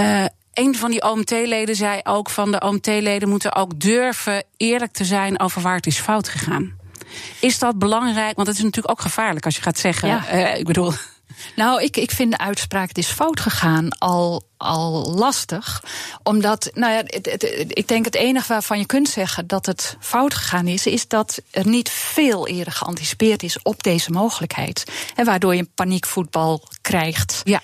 [0.00, 5.04] Uh, een van die OMT-leden zei ook van de OMT-leden moeten ook durven eerlijk te
[5.04, 6.72] zijn over waar het is fout gegaan.
[7.40, 8.36] Is dat belangrijk?
[8.36, 10.08] Want het is natuurlijk ook gevaarlijk als je gaat zeggen.
[10.08, 10.34] Ja.
[10.34, 10.92] Uh, ik bedoel.
[11.56, 15.82] Nou, ik, ik vind de uitspraak het is fout gegaan al, al lastig.
[16.22, 19.96] Omdat, nou ja, het, het, ik denk het enige waarvan je kunt zeggen dat het
[20.00, 24.84] fout gegaan is, is dat er niet veel eerder geanticipeerd is op deze mogelijkheid.
[25.14, 27.40] En waardoor je paniekvoetbal krijgt.
[27.44, 27.62] Ja.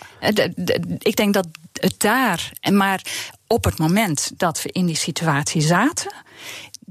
[0.98, 3.02] Ik denk dat het daar, maar
[3.46, 6.12] op het moment dat we in die situatie zaten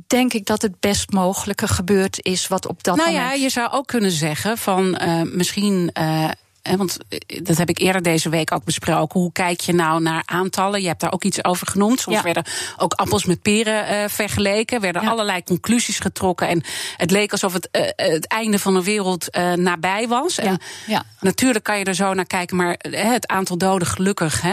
[0.07, 3.25] denk ik dat het best mogelijke gebeurd is wat op dat nou moment.
[3.27, 5.91] Nou ja, je zou ook kunnen zeggen van uh, misschien.
[5.99, 6.29] Uh
[6.61, 6.97] want
[7.43, 9.19] dat heb ik eerder deze week ook besproken.
[9.19, 10.81] Hoe kijk je nou naar aantallen?
[10.81, 11.99] Je hebt daar ook iets over genoemd.
[11.99, 12.23] Soms ja.
[12.23, 12.43] werden
[12.77, 14.81] ook appels met peren uh, vergeleken.
[14.81, 15.09] Werden ja.
[15.09, 16.47] allerlei conclusies getrokken.
[16.47, 16.63] En
[16.97, 20.35] het leek alsof het, uh, het einde van de wereld uh, nabij was.
[20.35, 20.43] Ja.
[20.43, 21.03] En ja.
[21.19, 22.57] natuurlijk kan je er zo naar kijken.
[22.57, 24.43] Maar het aantal doden, gelukkig,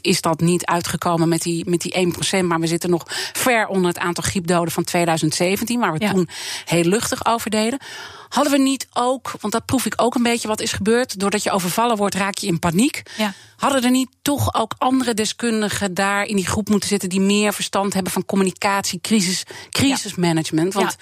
[0.00, 2.44] is dat niet uitgekomen met die, met die 1%.
[2.44, 5.80] Maar we zitten nog ver onder het aantal griepdoden van 2017.
[5.80, 6.28] Waar we toen
[6.64, 7.78] heel luchtig over deden.
[8.28, 11.20] Hadden we niet ook, want dat proef ik ook een beetje wat is gebeurd.
[11.20, 13.02] Doordat je overvallen wordt, raak je in paniek.
[13.16, 13.34] Ja.
[13.56, 17.52] Hadden er niet toch ook andere deskundigen daar in die groep moeten zitten die meer
[17.52, 20.74] verstand hebben van communicatie, crisis, crisismanagement?
[20.74, 20.96] Want.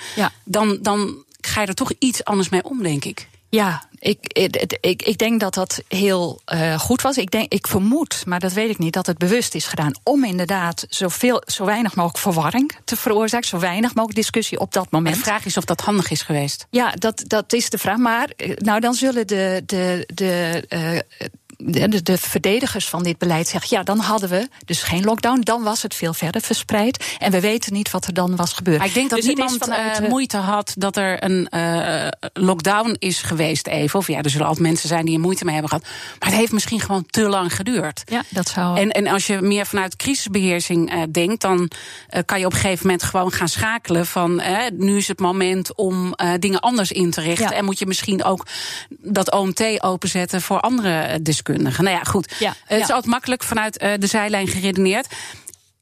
[0.45, 3.29] Dan, dan ga je er toch iets anders mee om, denk ik.
[3.49, 7.16] Ja, Ik, ik, ik, ik denk dat dat heel uh, goed was.
[7.16, 10.24] Ik, denk, ik vermoed, maar dat weet ik niet, dat het bewust is gedaan om
[10.24, 15.16] inderdaad zoveel, zo weinig mogelijk verwarring te veroorzaken, zo weinig mogelijk discussie op dat moment.
[15.16, 16.66] de vraag is of dat handig is geweest.
[16.70, 17.96] Ja, dat, dat is de vraag.
[17.96, 23.76] Maar nou, dan zullen de, de, de uh, de, de, verdedigers van dit beleid zeggen:
[23.76, 27.16] ja, dan hadden we dus geen lockdown, dan was het veel verder verspreid.
[27.18, 28.78] En we weten niet wat er dan was gebeurd.
[28.78, 32.96] Maar ik denk dat dus niemand vanuit, uh, moeite had dat er een uh, lockdown
[32.98, 33.98] is geweest, even.
[33.98, 35.86] Of ja, er zullen altijd mensen zijn die er moeite mee hebben gehad.
[36.18, 38.02] Maar het heeft misschien gewoon te lang geduurd.
[38.05, 38.78] Ja, dat zou.
[38.78, 41.70] En, en als je meer vanuit crisisbeheersing uh, denkt, dan
[42.24, 44.42] kan je op een gegeven moment gewoon gaan schakelen van
[44.76, 47.50] nu is het moment om dingen anders in te richten.
[47.50, 47.57] Ja.
[47.57, 48.46] En moet je misschien ook
[48.98, 51.43] dat OMT openzetten voor andere discussies.
[51.53, 52.34] Nou ja, goed.
[52.38, 55.07] Ja, het is altijd makkelijk vanuit uh, de zijlijn geredeneerd.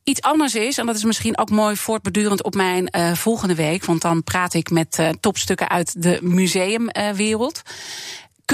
[0.05, 3.85] Iets anders is, en dat is misschien ook mooi voortbedurend op mijn uh, volgende week,
[3.85, 7.63] want dan praat ik met uh, topstukken uit de museumwereld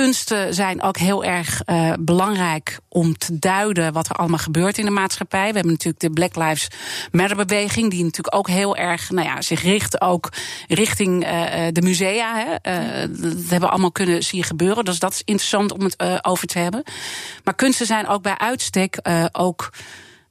[0.04, 4.84] kunsten zijn ook heel erg uh, belangrijk om te duiden wat er allemaal gebeurt in
[4.84, 5.48] de maatschappij.
[5.48, 6.68] We hebben natuurlijk de Black Lives
[7.12, 10.32] Matter beweging, die natuurlijk ook heel erg nou ja, zich richt ook
[10.68, 12.36] richting uh, de musea.
[12.36, 12.50] Hè.
[13.10, 14.84] Dat hebben we allemaal kunnen zien gebeuren.
[14.84, 16.82] Dus dat is interessant om het over te hebben.
[17.44, 18.98] Maar kunsten zijn ook bij uitstek
[19.32, 19.72] ook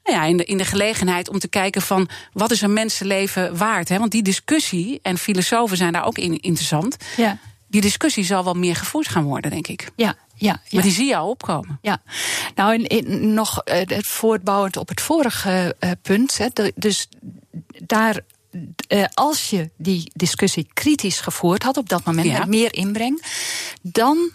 [0.03, 3.57] nou ja, in, de, in de gelegenheid om te kijken van wat is een mensenleven
[3.57, 3.89] waard.
[3.89, 3.97] Hè?
[3.99, 6.97] Want die discussie, en filosofen zijn daar ook in interessant.
[7.17, 7.37] Ja
[7.77, 9.91] die discussie zal wel meer gevoerd gaan worden, denk ik.
[9.95, 11.79] Ja, ja, Maar die zie je al opkomen.
[11.81, 12.01] Ja,
[12.55, 16.37] nou, in nog uh, het voortbouwend op het vorige uh, punt.
[16.37, 17.09] Hè, de, dus
[17.83, 18.19] daar.
[18.87, 22.39] Uh, als je die discussie kritisch gevoerd had op dat moment, ja.
[22.39, 23.23] met meer inbreng,
[23.81, 24.31] dan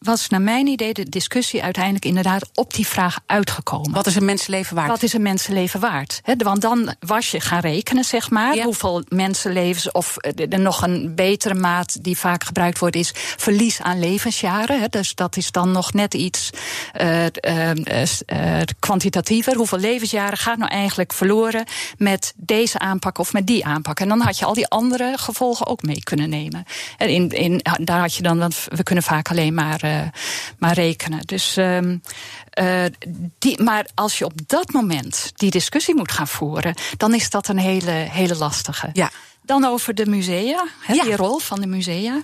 [0.00, 3.92] was naar mijn idee de discussie uiteindelijk inderdaad op die vraag uitgekomen.
[3.92, 4.88] Wat is een mensenleven waard?
[4.88, 6.20] Wat is een mensenleven waard?
[6.22, 8.64] He, want dan was je gaan rekenen, zeg maar, ja.
[8.64, 10.16] hoeveel mensenlevens, of
[10.50, 14.80] er nog een betere maat die vaak gebruikt wordt, is verlies aan levensjaren.
[14.80, 16.50] He, dus dat is dan nog net iets
[17.00, 19.56] uh, uh, uh, kwantitatiever.
[19.56, 21.64] Hoeveel levensjaren gaat nou eigenlijk verloren
[21.98, 24.00] met deze aanpak of met die aanpak?
[24.00, 26.64] En dan had je al die andere gevolgen ook mee kunnen nemen.
[26.96, 30.02] En in, in, daar had je dan, want we kunnen vaak alleen maar uh,
[30.58, 31.20] maar rekenen.
[31.26, 32.84] Dus, uh, uh,
[33.38, 37.48] die, maar als je op dat moment die discussie moet gaan voeren, dan is dat
[37.48, 38.90] een hele, hele lastige.
[38.92, 39.10] Ja.
[39.42, 41.02] Dan over de musea, he, ja.
[41.02, 42.22] die rol van de musea.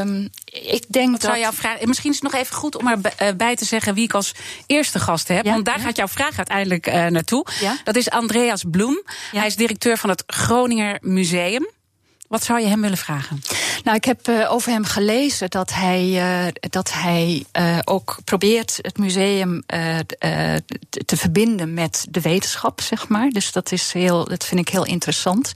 [0.00, 1.30] Um, ik denk Wat dat.
[1.30, 4.14] Zou jouw vraag, misschien is het nog even goed om erbij te zeggen wie ik
[4.14, 4.32] als
[4.66, 5.44] eerste gast heb.
[5.44, 5.84] Ja, want daar ja.
[5.84, 7.46] gaat jouw vraag uiteindelijk uh, naartoe.
[7.60, 7.76] Ja?
[7.84, 9.02] Dat is Andreas Bloem.
[9.30, 11.68] Hij is directeur van het Groninger Museum.
[12.28, 13.40] Wat zou je hem willen vragen?
[13.84, 18.78] Nou, ik heb uh, over hem gelezen dat hij, uh, dat hij uh, ook probeert
[18.80, 19.62] het museum
[21.06, 23.28] te verbinden met de wetenschap, zeg maar.
[23.28, 25.52] Dus dat, is heel, dat vind ik heel interessant.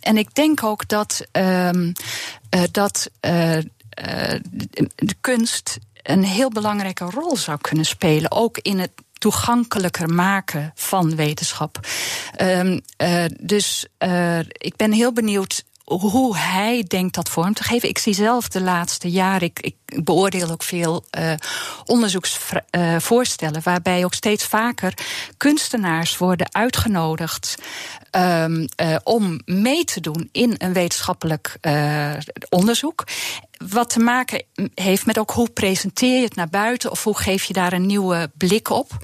[0.00, 1.92] En ik denk ook dat, ehm,
[2.70, 3.10] dat
[4.94, 11.16] de kunst een heel belangrijke rol zou kunnen spelen, ook in het toegankelijker maken van
[11.16, 11.80] wetenschap.
[12.42, 12.76] Uh,
[13.40, 13.86] dus
[14.48, 17.88] ik ben heel benieuwd hoe hij denkt dat vorm te geven.
[17.88, 21.32] Ik zie zelf de laatste jaren, ik, ik beoordeel ook veel uh,
[21.84, 24.94] onderzoeksvoorstellen, uh, waarbij ook steeds vaker
[25.36, 27.54] kunstenaars worden uitgenodigd
[28.16, 31.58] um, uh, om mee te doen in een wetenschappelijk
[32.48, 33.04] onderzoek.
[33.70, 34.42] Wat te maken
[34.74, 37.86] heeft met ook hoe presenteer je het naar buiten of hoe geef je daar een
[37.86, 38.96] nieuwe blik op.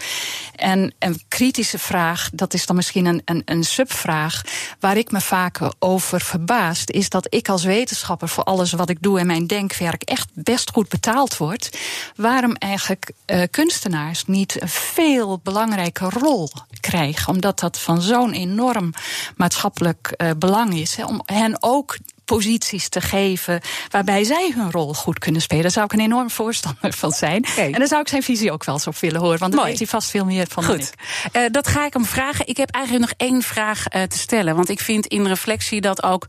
[0.56, 4.42] En een kritische vraag, dat is dan misschien een, een, een subvraag,
[4.80, 9.02] waar ik me vaak over verbaast, is dat ik als wetenschapper voor alles wat ik
[9.02, 11.78] doe in mijn denkwerk echt best goed betaald word.
[12.16, 16.50] Waarom eigenlijk uh, kunstenaars niet een veel belangrijke rol
[16.80, 17.32] krijgen?
[17.32, 18.92] Omdat dat van zo'n enorm
[19.36, 20.96] maatschappelijk uh, belang is.
[20.96, 25.62] Hè, om hen ook posities te geven waarbij zij hun rol goed kunnen spelen.
[25.62, 27.46] Daar zou ik een enorm voorstander van zijn.
[27.50, 27.72] Okay.
[27.72, 29.78] En daar zou ik zijn visie ook wel eens op willen horen, want daar weet
[29.78, 30.92] hij vast veel meer van goed.
[31.32, 32.48] Uh, dat ga ik hem vragen.
[32.48, 36.03] Ik heb eigenlijk nog één vraag uh, te stellen, want ik vind in reflectie dat
[36.03, 36.26] ook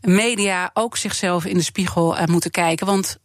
[0.00, 3.18] media ook zichzelf in de spiegel uh, moeten kijken, want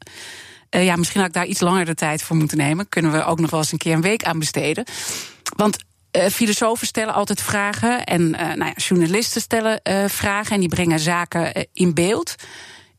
[0.70, 2.90] ja, misschien had ik daar iets langer de tijd voor moeten nemen.
[2.90, 4.86] Kunnen we ook nog wel eens een keer een week aan besteden.
[5.56, 5.78] Want
[6.12, 10.70] uh, filosofen stellen altijd vragen en uh, nou ja, journalisten stellen uh, vragen en die
[10.70, 12.36] brengen zaken in beeld.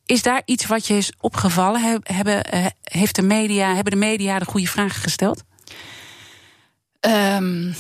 [0.06, 1.80] Is daar iets wat je is opgevallen?
[1.80, 2.42] Heb, hebben,
[2.82, 5.42] heeft de media, hebben de media de goede vragen gesteld?
[7.00, 7.74] Um,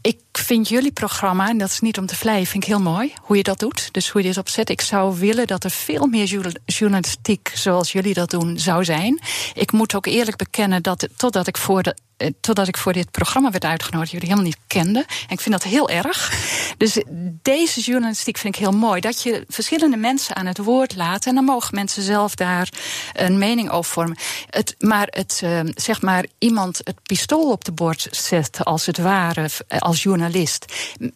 [0.00, 3.12] ik vind jullie programma, en dat is niet om te vleien, vind ik heel mooi
[3.20, 3.88] hoe je dat doet.
[3.92, 4.70] Dus hoe je dit opzet.
[4.70, 9.20] Ik zou willen dat er veel meer journalistiek zoals jullie dat doen zou zijn.
[9.54, 11.82] Ik moet ook eerlijk bekennen dat totdat ik voor
[12.16, 14.98] eh, totdat ik voor dit programma werd uitgenodigd, jullie helemaal niet kende.
[14.98, 16.32] En ik vind dat heel erg.
[16.76, 17.02] Dus
[17.42, 19.00] deze journalistiek vind ik heel mooi.
[19.00, 21.26] Dat je verschillende mensen aan het woord laat.
[21.26, 22.68] En dan mogen mensen zelf daar
[23.12, 24.16] een mening over vormen.
[24.50, 28.98] Het, maar het, uh, zeg maar, iemand het pistool op de bord zet, als het
[28.98, 30.25] ware, als journalist.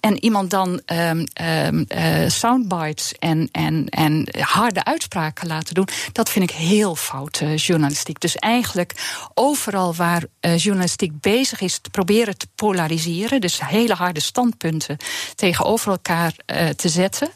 [0.00, 1.86] En iemand dan um,
[2.30, 5.88] soundbites en, en, en harde uitspraken laten doen.
[6.12, 8.20] Dat vind ik heel fout uh, journalistiek.
[8.20, 8.92] Dus eigenlijk
[9.34, 13.40] overal waar uh, journalistiek bezig is te proberen te polariseren.
[13.40, 14.96] Dus hele harde standpunten
[15.34, 16.34] tegenover elkaar
[16.76, 17.28] te zetten.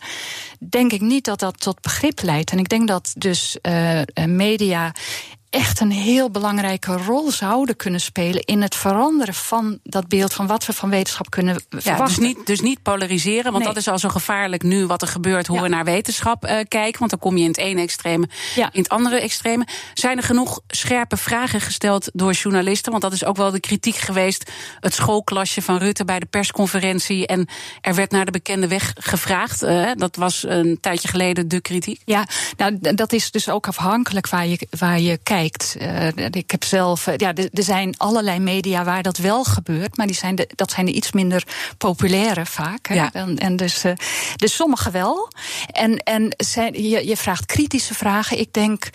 [0.59, 2.51] Denk ik niet dat dat tot begrip leidt.
[2.51, 3.57] En ik denk dat dus
[4.27, 4.93] media
[5.55, 10.47] echt een heel belangrijke rol zouden kunnen spelen in het veranderen van dat beeld van
[10.47, 12.07] wat we van wetenschap kunnen ja, verwachten.
[12.07, 13.67] Dus niet, dus niet polariseren, want Nee.
[13.67, 15.63] dat is al zo gevaarlijk nu wat er gebeurt, hoe Ja.
[15.63, 16.99] we naar wetenschap eh, kijken.
[16.99, 18.69] Want dan kom je in het ene extreme, Ja.
[18.73, 19.67] in het andere extreme.
[19.95, 22.91] Zijn er genoeg scherpe vragen gesteld door journalisten?
[22.91, 24.51] Want dat is ook wel de kritiek geweest.
[24.81, 27.27] Het schoolklasje van Rutte bij de persconferentie.
[27.27, 27.49] En
[27.81, 29.63] er werd naar de bekende weg gevraagd.
[29.63, 32.01] Eh, dat was een tijdje geleden de kritiek.
[32.05, 32.27] Ja,
[32.57, 35.43] nou, dat is dus ook afhankelijk waar je, waar je kijkt.
[35.53, 39.97] Eh, ik heb zelf, eh, ja, er er zijn allerlei media waar dat wel gebeurt,
[39.97, 41.45] maar die zijn de, dat zijn de iets minder
[41.79, 42.89] populaire vaak.
[42.89, 43.13] Ja.
[43.13, 43.93] En, en dus, eh,
[44.37, 45.33] dus sommige wel.
[45.67, 48.39] En, en zijn, je, je vraagt kritische vragen.
[48.39, 48.91] Ik denk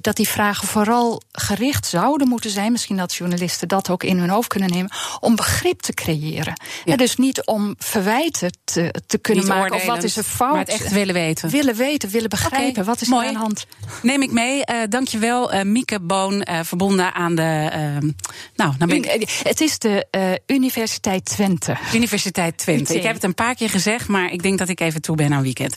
[0.00, 2.72] dat die vragen vooral gericht zouden moeten zijn.
[2.72, 4.90] Misschien dat journalisten dat ook in hun hoofd kunnen nemen.
[5.20, 6.54] Om begrip te creëren.
[6.84, 6.92] Ja.
[6.92, 9.76] En dus niet om verwijten te, te kunnen Niet maken.
[9.76, 10.50] Of wat is er fout?
[10.50, 11.50] Maar het echt willen weten.
[11.50, 12.84] willen weten, willen begrijpen.
[12.84, 13.26] Wat is er mooi.
[13.26, 13.66] aan de hand?
[14.02, 14.64] Neem ik mee.
[14.64, 17.68] Eh dankjewel, eh Mieke Boon, eh, verbonden aan de.
[17.72, 18.10] eh,
[18.56, 19.40] nou, ben ik.
[19.42, 20.06] Het is de
[20.46, 21.76] Universiteit Twente.
[21.94, 22.94] Universiteit Twente.
[22.94, 25.32] Ik heb het een paar keer gezegd, maar ik denk dat ik even toe ben
[25.32, 25.74] aan weekend.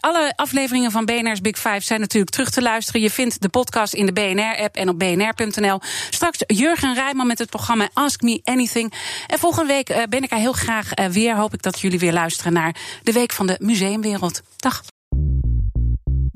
[0.00, 3.00] Alle afleveringen van BNR's Big Five zijn natuurlijk terug te luisteren.
[3.00, 5.80] Je vindt de podcast in de BNR-app en op bnr.nl.
[6.10, 8.92] Straks Jurgen Rijman met het programma Ask Me Anything.
[9.26, 11.36] En volgende week ben ik er heel graag weer.
[11.36, 14.40] Hoop ik dat jullie weer luisteren naar de Week van de Museumwereld.
[14.56, 14.82] Dag.